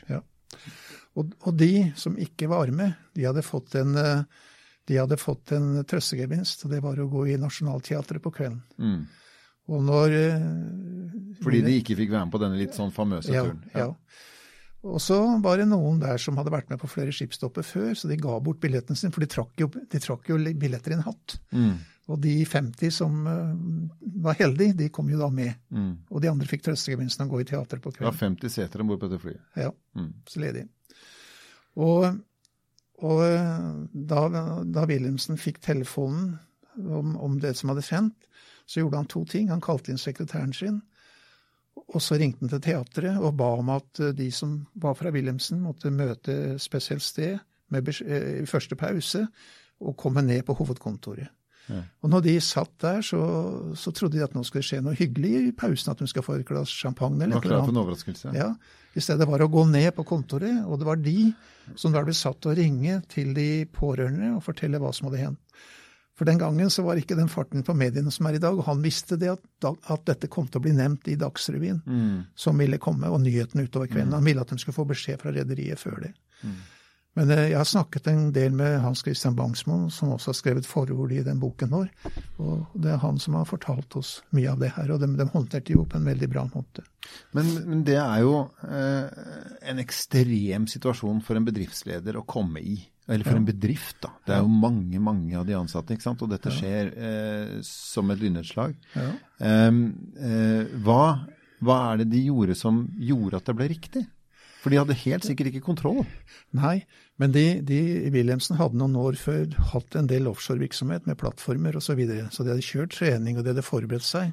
Og, 1.15 1.33
og 1.45 1.57
de 1.57 1.91
som 1.99 2.15
ikke 2.17 2.47
var 2.49 2.71
med, 2.71 2.93
de 3.13 3.25
hadde 3.27 3.43
fått 3.45 3.75
en, 3.75 3.95
eh, 3.95 4.23
de 4.87 4.97
hadde 4.97 5.17
fått 5.17 5.51
en 5.51 5.83
trøstegevinst, 5.85 6.65
og 6.65 6.71
det 6.71 6.81
var 6.83 6.97
å 6.97 7.09
gå 7.09 7.27
i 7.33 7.37
Nationaltheatret 7.37 8.21
på 8.23 8.31
kvelden. 8.33 8.61
Mm. 8.79 9.03
Og 9.71 9.83
når 9.87 10.13
eh, 10.17 10.47
Fordi 11.43 11.61
de 11.63 11.77
ikke 11.79 11.95
fikk 11.99 12.11
være 12.11 12.25
med 12.27 12.33
på 12.35 12.41
denne 12.43 12.59
litt 12.59 12.75
sånn 12.75 12.91
famøse 12.95 13.31
ja, 13.33 13.45
turen. 13.47 13.61
ja. 13.75 13.89
Og 14.83 14.99
så 14.99 15.15
var 15.39 15.61
det 15.61 15.69
noen 15.71 16.01
der 16.01 16.17
som 16.19 16.35
hadde 16.35 16.51
vært 16.51 16.67
med 16.73 16.81
på 16.81 16.89
flere 16.91 17.13
skipstopper 17.15 17.63
før, 17.63 17.93
så 17.95 18.09
de 18.11 18.17
ga 18.19 18.33
bort 18.43 18.59
billetten 18.59 18.97
sin, 18.99 19.13
for 19.15 19.23
de 19.23 19.29
trakk 19.31 19.61
jo, 19.63 19.69
de 19.71 20.01
trakk 20.03 20.27
jo 20.27 20.35
billetter 20.59 20.91
i 20.91 20.97
en 20.97 21.05
hatt. 21.05 21.37
Mm. 21.55 21.77
Og 22.11 22.19
de 22.19 22.33
50 22.43 22.91
som 22.91 23.21
eh, 23.31 23.53
var 24.25 24.35
heldige, 24.41 24.75
de 24.81 24.89
kom 24.91 25.07
jo 25.07 25.21
da 25.21 25.29
med. 25.31 25.55
Mm. 25.71 25.93
Og 26.11 26.19
de 26.25 26.27
andre 26.33 26.49
fikk 26.51 26.65
trøstegevinsten 26.67 27.23
å 27.23 27.31
gå 27.31 27.39
i 27.39 27.47
teater 27.47 27.79
på 27.79 27.93
Det 27.95 28.03
var 28.03 28.11
kvelden. 28.11 28.35
50 28.43 28.55
seter 28.57 28.83
om 28.83 28.91
bord 28.91 28.99
på 29.05 29.07
dette 29.07 29.23
flyet. 29.23 29.39
Ja, 29.55 29.71
Mm. 29.95 30.11
så 30.27 30.39
ledig. 30.43 30.65
Og, 31.79 32.05
og 33.07 33.23
eh, 33.23 33.71
da, 34.11 34.21
da 34.67 34.83
Wilhelmsen 34.89 35.39
fikk 35.39 35.61
telefonen 35.63 36.33
om, 36.83 37.15
om 37.23 37.39
det 37.39 37.55
som 37.55 37.71
hadde 37.71 37.85
sendt, 37.87 38.27
så 38.65 38.81
gjorde 38.81 39.01
han 39.01 39.11
to 39.11 39.23
ting. 39.29 39.49
Han 39.51 39.63
kalte 39.63 39.91
inn 39.91 40.01
sekretæren 40.01 40.53
sin, 40.55 40.81
og 41.83 42.01
så 42.01 42.17
ringte 42.21 42.45
han 42.45 42.53
til 42.53 42.63
teatret 42.63 43.17
og 43.19 43.35
ba 43.39 43.49
om 43.59 43.71
at 43.73 44.01
eh, 44.01 44.15
de 44.15 44.29
som 44.31 44.59
var 44.79 44.97
fra 44.97 45.11
Wilhelmsen, 45.13 45.61
måtte 45.63 45.93
møte 45.93 46.35
et 46.53 46.61
spesielt 46.61 47.03
sted 47.05 47.37
eh, 47.37 48.43
i 48.43 48.49
første 48.49 48.77
pause 48.79 49.25
og 49.83 49.97
komme 49.99 50.23
ned 50.25 50.45
på 50.47 50.55
hovedkontoret. 50.57 51.31
Ja. 51.71 51.79
Og 52.03 52.11
når 52.11 52.23
de 52.25 52.33
satt 52.43 52.73
der, 52.83 53.01
så, 53.05 53.19
så 53.79 53.91
trodde 53.95 54.17
de 54.17 54.23
at 54.25 54.33
nå 54.35 54.43
skulle 54.43 54.65
skje 54.67 54.81
noe 54.83 54.97
hyggelig 54.99 55.31
i 55.39 55.51
pausen, 55.55 55.93
at 55.93 56.01
de 56.01 56.07
skal 56.11 56.25
få 56.25 56.35
et 56.35 56.47
glass 56.47 56.71
champagne 56.75 57.23
eller 57.23 57.43
klar 57.43 57.63
for 57.63 57.71
en 57.71 57.79
overraskelse. 57.85 58.33
Ja, 58.35 58.49
I 58.93 59.03
stedet 59.03 59.27
var 59.29 59.39
det 59.39 59.47
å 59.47 59.53
gå 59.53 59.63
ned 59.71 59.87
på 59.95 60.05
kontoret, 60.07 60.65
og 60.67 60.81
det 60.81 60.89
var 60.89 60.99
de 60.99 61.31
som 61.79 61.95
da 61.95 62.03
ble 62.03 62.15
satt 62.17 62.41
til 62.43 62.51
å 62.51 62.57
ringe 62.59 62.99
til 63.11 63.31
de 63.37 63.63
pårørende 63.71 64.33
og 64.35 64.43
fortelle 64.43 64.81
hva 64.83 64.91
som 64.95 65.07
hadde 65.07 65.23
hendt. 65.23 65.63
For 66.13 66.29
den 66.29 66.37
gangen 66.37 66.69
så 66.69 66.83
var 66.85 66.99
ikke 67.01 67.17
den 67.17 67.31
farten 67.31 67.63
på 67.65 67.73
mediene 67.73 68.11
som 68.13 68.27
er 68.29 68.37
i 68.37 68.41
dag, 68.43 68.53
og 68.53 68.67
han 68.67 68.83
visste 68.83 69.17
det 69.17 69.31
at, 69.33 69.41
at 69.65 70.03
dette 70.05 70.29
kom 70.29 70.45
til 70.47 70.61
å 70.61 70.65
bli 70.67 70.75
nevnt 70.77 71.07
i 71.09 71.17
Dagsrevyen, 71.17 71.81
Mm. 71.87 72.19
som 72.35 72.57
ville 72.61 72.77
komme, 72.77 73.09
og 73.09 73.23
nyhetene 73.23 73.65
utover 73.65 73.89
kvelden. 73.89 74.13
Han 74.13 74.23
ville 74.27 74.41
at 74.41 74.53
de 74.53 74.59
skulle 74.61 74.77
få 74.77 74.85
beskjed 74.85 75.19
fra 75.23 75.33
rederiet 75.33 75.81
før 75.81 76.03
det. 76.05 76.13
Mm. 76.43 76.61
Men 77.15 77.29
eh, 77.33 77.47
jeg 77.51 77.57
har 77.59 77.67
snakket 77.69 78.07
en 78.09 78.31
del 78.33 78.53
med 78.57 78.79
Hans 78.81 79.03
Christian 79.05 79.35
Bangsmo, 79.37 79.89
som 79.93 80.13
også 80.13 80.31
har 80.31 80.37
skrevet 80.37 80.65
forord 80.69 81.11
i 81.13 81.21
den 81.25 81.39
boken 81.41 81.69
vår. 81.73 81.89
Og 82.41 82.71
det 82.73 82.93
er 82.93 83.01
han 83.03 83.19
som 83.21 83.37
har 83.37 83.45
fortalt 83.49 83.97
oss 83.99 84.15
mye 84.33 84.49
av 84.53 84.61
det 84.61 84.71
her, 84.77 84.93
og 84.93 85.01
de, 85.03 85.11
de 85.17 85.27
håndterte 85.33 85.75
jo 85.75 85.85
på 85.85 85.97
en 85.99 86.09
veldig 86.09 86.29
bra 86.33 86.45
måte. 86.53 86.85
Men, 87.37 87.51
men 87.67 87.83
det 87.85 87.99
er 88.01 88.23
jo 88.25 88.33
eh, 88.65 89.29
en 89.69 89.81
ekstrem 89.83 90.65
situasjon 90.69 91.21
for 91.25 91.37
en 91.37 91.45
bedriftsleder 91.49 92.17
å 92.17 92.25
komme 92.25 92.61
i. 92.61 92.79
Eller 93.07 93.27
for 93.27 93.35
en 93.35 93.47
bedrift, 93.47 93.97
da. 94.05 94.13
Det 94.23 94.35
er 94.37 94.43
jo 94.45 94.51
mange 94.51 94.99
mange 95.03 95.35
av 95.35 95.47
de 95.47 95.57
ansatte, 95.57 95.95
ikke 95.95 96.05
sant? 96.05 96.21
og 96.23 96.31
dette 96.31 96.51
skjer 96.55 96.91
eh, 96.95 97.55
som 97.67 98.11
et 98.13 98.21
lynnedslag. 98.21 98.75
Ja. 98.95 99.09
Em, 99.43 99.81
eh, 100.15 100.75
hva, 100.85 101.27
hva 101.63 101.79
er 101.91 102.03
det 102.03 102.13
de 102.13 102.21
gjorde 102.29 102.55
som 102.55 102.85
gjorde 102.95 103.41
at 103.41 103.49
det 103.49 103.57
ble 103.59 103.67
riktig? 103.73 104.05
For 104.63 104.71
de 104.71 104.79
hadde 104.79 104.95
helt 105.01 105.25
sikkert 105.27 105.49
ikke 105.51 105.65
kontroll. 105.65 106.05
Nei, 106.55 106.85
men 107.19 107.33
de, 107.35 107.59
de 107.67 107.81
Wilhelmsen 108.13 108.55
hadde 108.55 108.79
noen 108.79 108.95
år 108.95 109.17
før 109.19 109.49
hatt 109.73 109.97
en 109.99 110.07
del 110.07 110.29
offshorevirksomhet 110.31 111.09
med 111.09 111.19
plattformer 111.19 111.75
osv. 111.75 111.89
Så, 111.91 111.97
videre. 111.99 112.29
så 112.31 112.45
de 112.45 112.53
hadde 112.53 112.63
kjørt 112.63 112.95
trening, 112.95 113.35
og 113.35 113.43
de 113.43 113.51
hadde 113.51 113.65
forberedt 113.67 114.07
seg. 114.07 114.31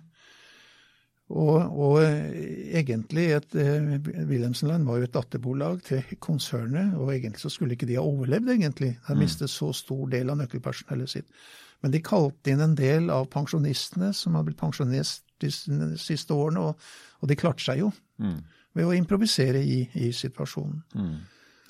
Og, 1.31 1.79
og 1.79 1.97
eh, 2.03 2.75
egentlig 2.81 3.29
et, 3.37 3.55
eh, 3.55 3.91
Wilhelmsenland 4.27 4.87
var 4.89 4.99
jo 4.99 5.07
et 5.07 5.15
datterbolag 5.15 5.83
til 5.87 6.03
konsernet, 6.19 6.97
og 6.99 7.13
egentlig 7.15 7.39
så 7.45 7.53
skulle 7.55 7.77
ikke 7.77 7.87
de 7.87 7.99
ha 8.01 8.03
overlevd, 8.03 8.51
egentlig. 8.57 8.97
De 9.07 9.15
mistet 9.19 9.51
så 9.53 9.71
stor 9.77 10.09
del 10.11 10.31
av 10.33 10.41
nøkkelpersonellet 10.41 11.13
sitt. 11.13 11.29
Men 11.83 11.95
de 11.95 12.03
kalte 12.05 12.51
inn 12.51 12.61
en 12.61 12.75
del 12.77 13.11
av 13.15 13.29
pensjonistene 13.33 14.11
som 14.13 14.35
hadde 14.35 14.51
blitt 14.51 14.61
pensjonist 14.61 15.23
de 15.41 15.49
siste 15.97 16.35
årene, 16.35 16.61
og, 16.61 16.91
og 17.23 17.31
de 17.31 17.39
klarte 17.39 17.65
seg 17.65 17.85
jo 17.87 17.93
Mm. 18.21 18.43
ved 18.77 18.85
å 18.85 18.93
improvisere 18.93 19.63
i, 19.65 19.79
i 19.95 20.11
situasjonen. 20.13 20.83
Mm. 20.93 21.15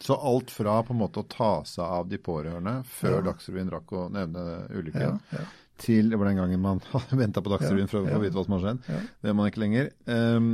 Så 0.02 0.16
alt 0.16 0.50
fra 0.50 0.80
på 0.82 0.90
en 0.96 0.98
måte 0.98 1.20
å 1.22 1.28
ta 1.30 1.50
seg 1.68 1.84
av 1.84 2.08
de 2.10 2.18
pårørende 2.18 2.80
før 2.90 3.20
Ja. 3.20 3.20
Dagsrevyen 3.28 3.70
rakk 3.70 3.92
å 3.92 4.08
nevne 4.10 4.66
ulykken, 4.72 5.20
Ja, 5.30 5.38
ja. 5.38 5.44
Til 5.80 6.10
Det 6.12 6.18
var 6.20 6.30
den 6.30 6.40
gangen 6.40 6.60
man 6.62 6.82
venta 7.22 7.42
på 7.44 7.52
Dagsrevyen 7.52 7.88
for 7.90 8.04
å 8.04 8.10
få 8.10 8.20
vite 8.22 8.36
hva 8.36 8.44
som 8.46 8.56
har 8.56 8.66
skjedd. 8.66 8.82
Ja. 8.90 9.00
Det 9.20 9.32
er 9.32 9.38
man 9.38 9.50
ikke 9.50 9.64
lenger. 9.64 9.90
Um, 10.06 10.50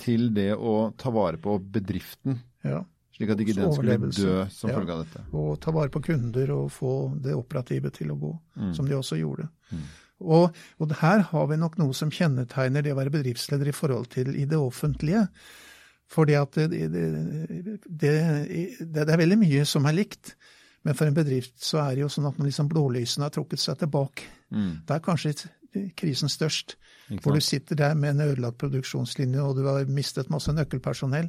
til 0.00 0.30
det 0.36 0.50
å 0.56 0.74
ta 1.00 1.12
vare 1.14 1.40
på 1.42 1.58
bedriften. 1.76 2.40
Ja. 2.66 2.82
Slik 3.16 3.34
at 3.34 3.40
ikke 3.44 3.56
den 3.58 3.72
skulle 3.76 3.96
dø 4.00 4.36
som 4.48 4.72
følge 4.72 4.94
av 4.94 5.02
dette. 5.04 5.24
Og 5.36 5.58
ta 5.60 5.74
vare 5.76 5.92
på 5.92 6.00
kunder 6.06 6.52
og 6.56 6.70
få 6.72 6.94
det 7.20 7.34
operative 7.36 7.92
til 7.92 8.14
å 8.14 8.20
gå, 8.20 8.30
mm. 8.56 8.70
som 8.78 8.86
de 8.88 8.96
også 8.96 9.18
gjorde. 9.20 9.50
Mm. 9.68 9.82
Og, 10.20 10.56
og, 10.80 10.94
her 11.00 11.24
har 11.30 11.48
vi 11.48 11.58
nok 11.60 11.76
noe 11.80 11.96
som 11.96 12.12
kjennetegner 12.12 12.84
det 12.84 12.94
å 12.94 12.98
være 12.98 13.12
bedriftsleder 13.12 13.68
i 13.70 13.76
forhold 13.76 14.08
til 14.12 14.32
i 14.36 14.46
det 14.48 14.56
offentlige. 14.60 15.26
For 16.10 16.26
det, 16.26 16.40
det, 16.56 16.88
det, 17.86 18.14
det, 18.80 19.04
er 19.04 19.20
veldig 19.20 19.38
mye 19.40 19.66
som 19.68 19.86
er 19.86 19.96
likt. 20.00 20.34
Men 20.86 20.96
for 20.96 21.10
en 21.10 21.16
bedrift 21.16 21.58
så 21.64 21.82
er 21.82 21.96
det 21.96 22.04
jo 22.04 22.10
sånn 22.12 22.28
at 22.30 22.38
når 22.38 22.48
liksom 22.48 22.68
blålysene 22.70 23.26
har 23.26 23.34
trukket 23.34 23.60
seg 23.60 23.80
tilbake, 23.82 24.28
mm. 24.54 24.70
da 24.88 24.96
er 24.96 25.04
kanskje 25.04 25.34
krisen 25.98 26.32
størst. 26.32 26.76
Hvor 27.22 27.34
du 27.34 27.42
sitter 27.42 27.76
der 27.76 27.96
med 27.98 28.14
en 28.14 28.28
ødelagt 28.28 28.58
produksjonslinje, 28.58 29.42
og 29.42 29.58
du 29.58 29.66
har 29.66 29.88
mistet 29.90 30.30
masse 30.30 30.52
nøkkelpersonell. 30.54 31.28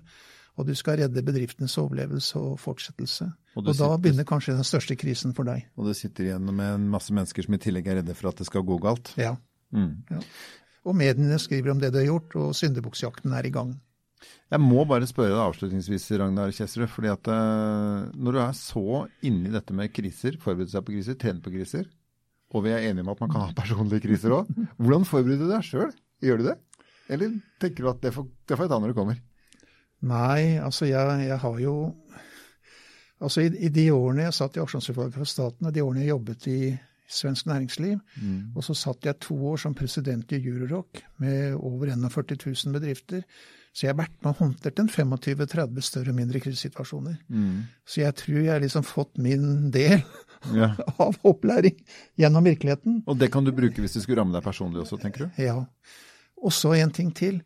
Og 0.59 0.67
du 0.67 0.73
skal 0.75 0.99
redde 0.99 1.23
bedriftens 1.23 1.77
overlevelse 1.79 2.39
og 2.39 2.57
fortsettelse. 2.59 3.29
Og, 3.55 3.61
og 3.61 3.69
da 3.69 3.73
sitter, 3.73 4.01
begynner 4.03 4.27
kanskje 4.27 4.55
den 4.57 4.67
største 4.67 4.97
krisen 4.99 5.35
for 5.35 5.47
deg. 5.47 5.63
Og 5.79 5.87
det 5.87 5.95
sitter 5.97 6.27
igjen 6.27 6.49
med 6.51 6.73
en 6.75 6.89
masse 6.91 7.13
mennesker 7.15 7.47
som 7.47 7.55
i 7.55 7.61
tillegg 7.63 7.87
er 7.87 8.01
redde 8.01 8.15
for 8.19 8.31
at 8.31 8.41
det 8.41 8.49
skal 8.49 8.65
gå 8.67 8.77
galt. 8.83 9.13
Ja. 9.19 9.37
Mm. 9.71 9.93
ja. 10.11 10.19
Og 10.85 10.97
mediene 10.97 11.39
skriver 11.39 11.71
om 11.71 11.79
det 11.79 11.93
du 11.93 12.01
har 12.01 12.09
gjort, 12.09 12.35
og 12.35 12.51
syndebuksjakten 12.57 13.33
er 13.37 13.47
i 13.47 13.53
gang. 13.53 13.73
Jeg 14.51 14.61
må 14.61 14.83
bare 14.87 15.07
spørre 15.09 15.31
deg 15.31 15.41
avslutningsvis, 15.45 16.09
Ragnar 16.19 16.51
Kjesserud. 16.55 16.89
fordi 16.91 17.11
at 17.11 17.29
uh, 17.31 18.11
Når 18.13 18.35
du 18.35 18.39
er 18.43 18.53
så 18.57 19.05
inni 19.27 19.51
dette 19.53 19.75
med 19.75 19.93
kriser, 19.95 20.37
forbereder 20.41 20.75
seg 20.75 20.85
på 20.87 20.95
kriser, 20.95 21.17
trener 21.19 21.43
på 21.43 21.53
kriser, 21.53 21.87
og 22.51 22.65
vi 22.65 22.73
er 22.75 22.89
enige 22.89 23.05
om 23.05 23.13
at 23.13 23.21
man 23.23 23.31
kan 23.31 23.45
ha 23.45 23.55
personlige 23.55 24.03
kriser 24.03 24.35
òg, 24.35 24.49
hvordan 24.77 25.07
forbereder 25.07 25.47
du 25.47 25.53
deg 25.53 25.65
sjøl? 25.65 25.93
Gjør 26.21 26.41
du 26.41 26.49
det? 26.49 26.57
Eller 27.11 27.37
tenker 27.61 27.85
du 27.85 27.91
at 27.91 28.03
det 28.03 28.13
får, 28.15 28.27
det 28.47 28.57
får 28.57 28.67
jeg 28.67 28.73
ta 28.73 28.79
når 28.81 28.91
det 28.91 28.99
kommer? 28.99 29.21
Nei, 30.11 30.57
altså 30.57 30.87
jeg, 30.89 31.25
jeg 31.27 31.39
har 31.43 31.59
jo 31.61 31.75
Altså 33.21 33.43
i, 33.45 33.51
i, 33.53 33.69
de 33.69 33.83
årene 33.93 34.23
jeg 34.23 34.33
satt 34.33 34.55
i 34.57 34.61
aksjonsutvalget 34.63 35.13
for 35.13 35.29
staten, 35.29 35.67
og 35.69 35.73
de 35.75 35.83
årene 35.85 36.01
jeg 36.01 36.09
jobbet 36.09 36.47
i 36.49 36.55
svensk 37.11 37.47
næringsliv, 37.49 37.97
mm. 38.17 38.51
og 38.55 38.65
så 38.65 38.75
satt 38.77 39.07
jeg 39.07 39.19
to 39.23 39.35
år 39.51 39.59
som 39.63 39.75
president 39.77 40.31
i 40.31 40.41
Eurorock 40.41 41.01
med 41.21 41.57
over 41.59 41.91
41 41.93 42.37
000 42.45 42.77
bedrifter, 42.77 43.25
så 43.71 43.85
jeg 43.85 43.93
har 43.93 44.01
vært 44.01 44.17
med 44.19 44.33
og 44.33 44.39
håndtert 44.41 44.79
en 44.81 44.89
25-30 44.91 45.85
større 45.85 46.11
og 46.11 46.17
mindre 46.17 46.41
krisesituasjoner. 46.43 47.15
Mm. 47.31 47.61
Så 47.87 48.01
jeg 48.01 48.15
tror 48.19 48.39
jeg 48.41 48.51
har 48.51 48.63
liksom 48.63 48.83
fått 48.83 49.15
min 49.23 49.69
del 49.71 50.01
ja. 50.59 50.73
av 50.99 51.15
opplæring 51.27 51.77
gjennom 52.19 52.47
virkeligheten. 52.49 52.99
Og 53.07 53.19
det 53.19 53.31
kan 53.31 53.47
du 53.47 53.53
bruke 53.55 53.83
hvis 53.83 53.95
det 53.95 54.03
skulle 54.03 54.19
ramme 54.19 54.35
deg 54.35 54.43
personlig 54.43 54.83
også, 54.83 54.99
tenker 54.99 55.27
du? 55.27 55.43
Ja. 55.43 55.61
Og 56.41 56.51
så 56.55 56.73
en 56.75 56.91
ting 56.91 57.13
til. 57.15 57.39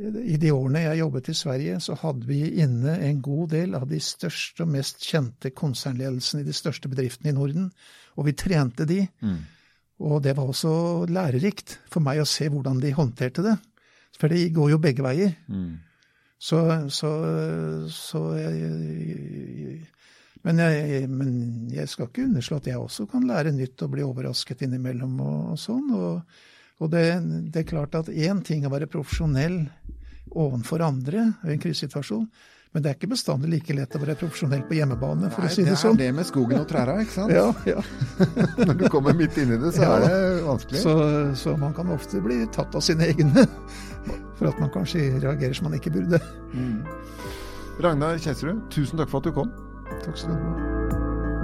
I 0.00 0.38
de 0.40 0.50
årene 0.54 0.86
jeg 0.86 1.02
jobbet 1.02 1.28
i 1.28 1.34
Sverige, 1.36 1.80
så 1.84 1.94
hadde 2.00 2.24
vi 2.24 2.40
inne 2.64 2.94
en 3.04 3.18
god 3.24 3.50
del 3.52 3.74
av 3.76 3.84
de 3.90 3.98
største 4.00 4.64
og 4.64 4.70
mest 4.72 5.04
kjente 5.04 5.52
konsernledelsene 5.52 6.40
i 6.40 6.46
de 6.48 6.54
største 6.56 6.88
bedriftene 6.88 7.34
i 7.34 7.36
Norden. 7.36 7.68
Og 8.16 8.30
vi 8.30 8.36
trente 8.36 8.86
de. 8.88 9.02
Mm. 9.20 9.42
Og 10.02 10.22
det 10.24 10.32
var 10.38 10.48
også 10.48 10.72
lærerikt 11.12 11.76
for 11.92 12.04
meg 12.04 12.22
å 12.22 12.28
se 12.28 12.48
hvordan 12.50 12.80
de 12.82 12.94
håndterte 12.96 13.44
det. 13.44 13.56
For 14.18 14.32
det 14.32 14.52
går 14.56 14.72
jo 14.74 14.80
begge 14.82 15.04
veier. 15.04 15.34
Mm. 15.52 15.76
Så, 16.42 16.58
så, 16.90 17.10
så 17.92 18.22
jeg, 18.34 19.82
men, 20.42 20.58
jeg, 20.58 21.04
men, 21.06 21.36
jeg, 21.70 21.86
skal 21.90 22.08
ikke 22.08 22.24
underslå 22.26 22.58
at 22.58 22.72
jeg 22.72 22.80
også 22.80 23.06
kan 23.12 23.28
lære 23.28 23.52
nytt 23.54 23.84
og 23.84 23.92
bli 23.92 24.02
overrasket 24.02 24.64
innimellom 24.66 25.20
og, 25.22 25.36
og 25.52 25.60
sånn. 25.62 25.92
Og, 25.94 26.40
og 26.82 26.90
det, 26.90 27.04
det, 27.52 27.62
er 27.62 27.68
klart 27.68 27.94
at 28.00 28.10
én 28.10 28.42
ting 28.42 28.66
å 28.66 28.72
være 28.72 28.90
profesjonell 28.90 29.60
overfor 30.38 30.84
andre 30.86 31.28
i 31.44 31.54
en 31.54 31.62
krisesituasjon. 31.62 32.26
Men 32.72 32.84
det 32.84 32.88
er 32.88 32.96
ikke 32.96 33.10
bestandig 33.10 33.50
like 33.52 33.74
lett 33.76 33.94
å 33.96 34.00
være 34.00 34.14
profesjonell 34.16 34.62
på 34.64 34.78
hjemmebane, 34.78 35.28
for 35.34 35.44
Nei, 35.44 35.50
å 35.50 35.52
si 35.52 35.64
det, 35.66 35.74
sånn. 35.76 35.98
Det 36.00 36.06
er 36.06 36.14
det 36.14 36.16
med 36.22 36.28
skogen 36.28 36.62
og 36.62 36.70
trærne, 36.70 37.02
ikke 37.04 37.16
sant? 37.18 37.34
Ja, 37.36 37.50
ja. 37.68 37.82
Når 38.66 38.78
du 38.80 38.86
kommer 38.94 39.16
midt 39.18 39.36
inni 39.42 39.60
det, 39.60 39.74
så 39.76 39.84
ja, 39.84 39.98
er 39.98 40.06
det 40.06 40.46
vanskelig. 40.46 40.80
Så, 40.80 40.96
så, 41.36 41.54
man 41.60 41.76
kan 41.76 41.92
ofte 41.92 42.22
bli 42.24 42.40
tatt 42.56 42.72
av 42.72 42.84
sine 42.84 43.10
egne 43.12 43.44
for 44.38 44.48
at 44.48 44.62
man 44.62 44.72
kanskje 44.72 45.10
reagerer 45.18 45.60
som 45.60 45.68
man 45.68 45.76
ikke 45.76 45.92
burde. 45.92 46.22
Mm. 46.56 46.80
Ragnar 47.84 48.16
Kjelsrud, 48.16 48.64
tusen 48.72 49.00
takk 49.00 49.12
for 49.12 49.20
at 49.20 49.28
du 49.28 49.36
kom. 49.36 49.52
Takk 50.00 50.16
skal 50.16 50.32
du 50.32 50.40
ha. 50.40 50.68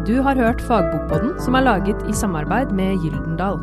Du 0.08 0.14
har 0.24 0.40
hørt 0.40 0.64
Fagbokpodden, 0.64 1.36
som 1.44 1.58
er 1.58 1.68
laget 1.68 2.08
i 2.08 2.16
samarbeid 2.16 2.72
med 2.72 3.02
Gyldendal. 3.04 3.60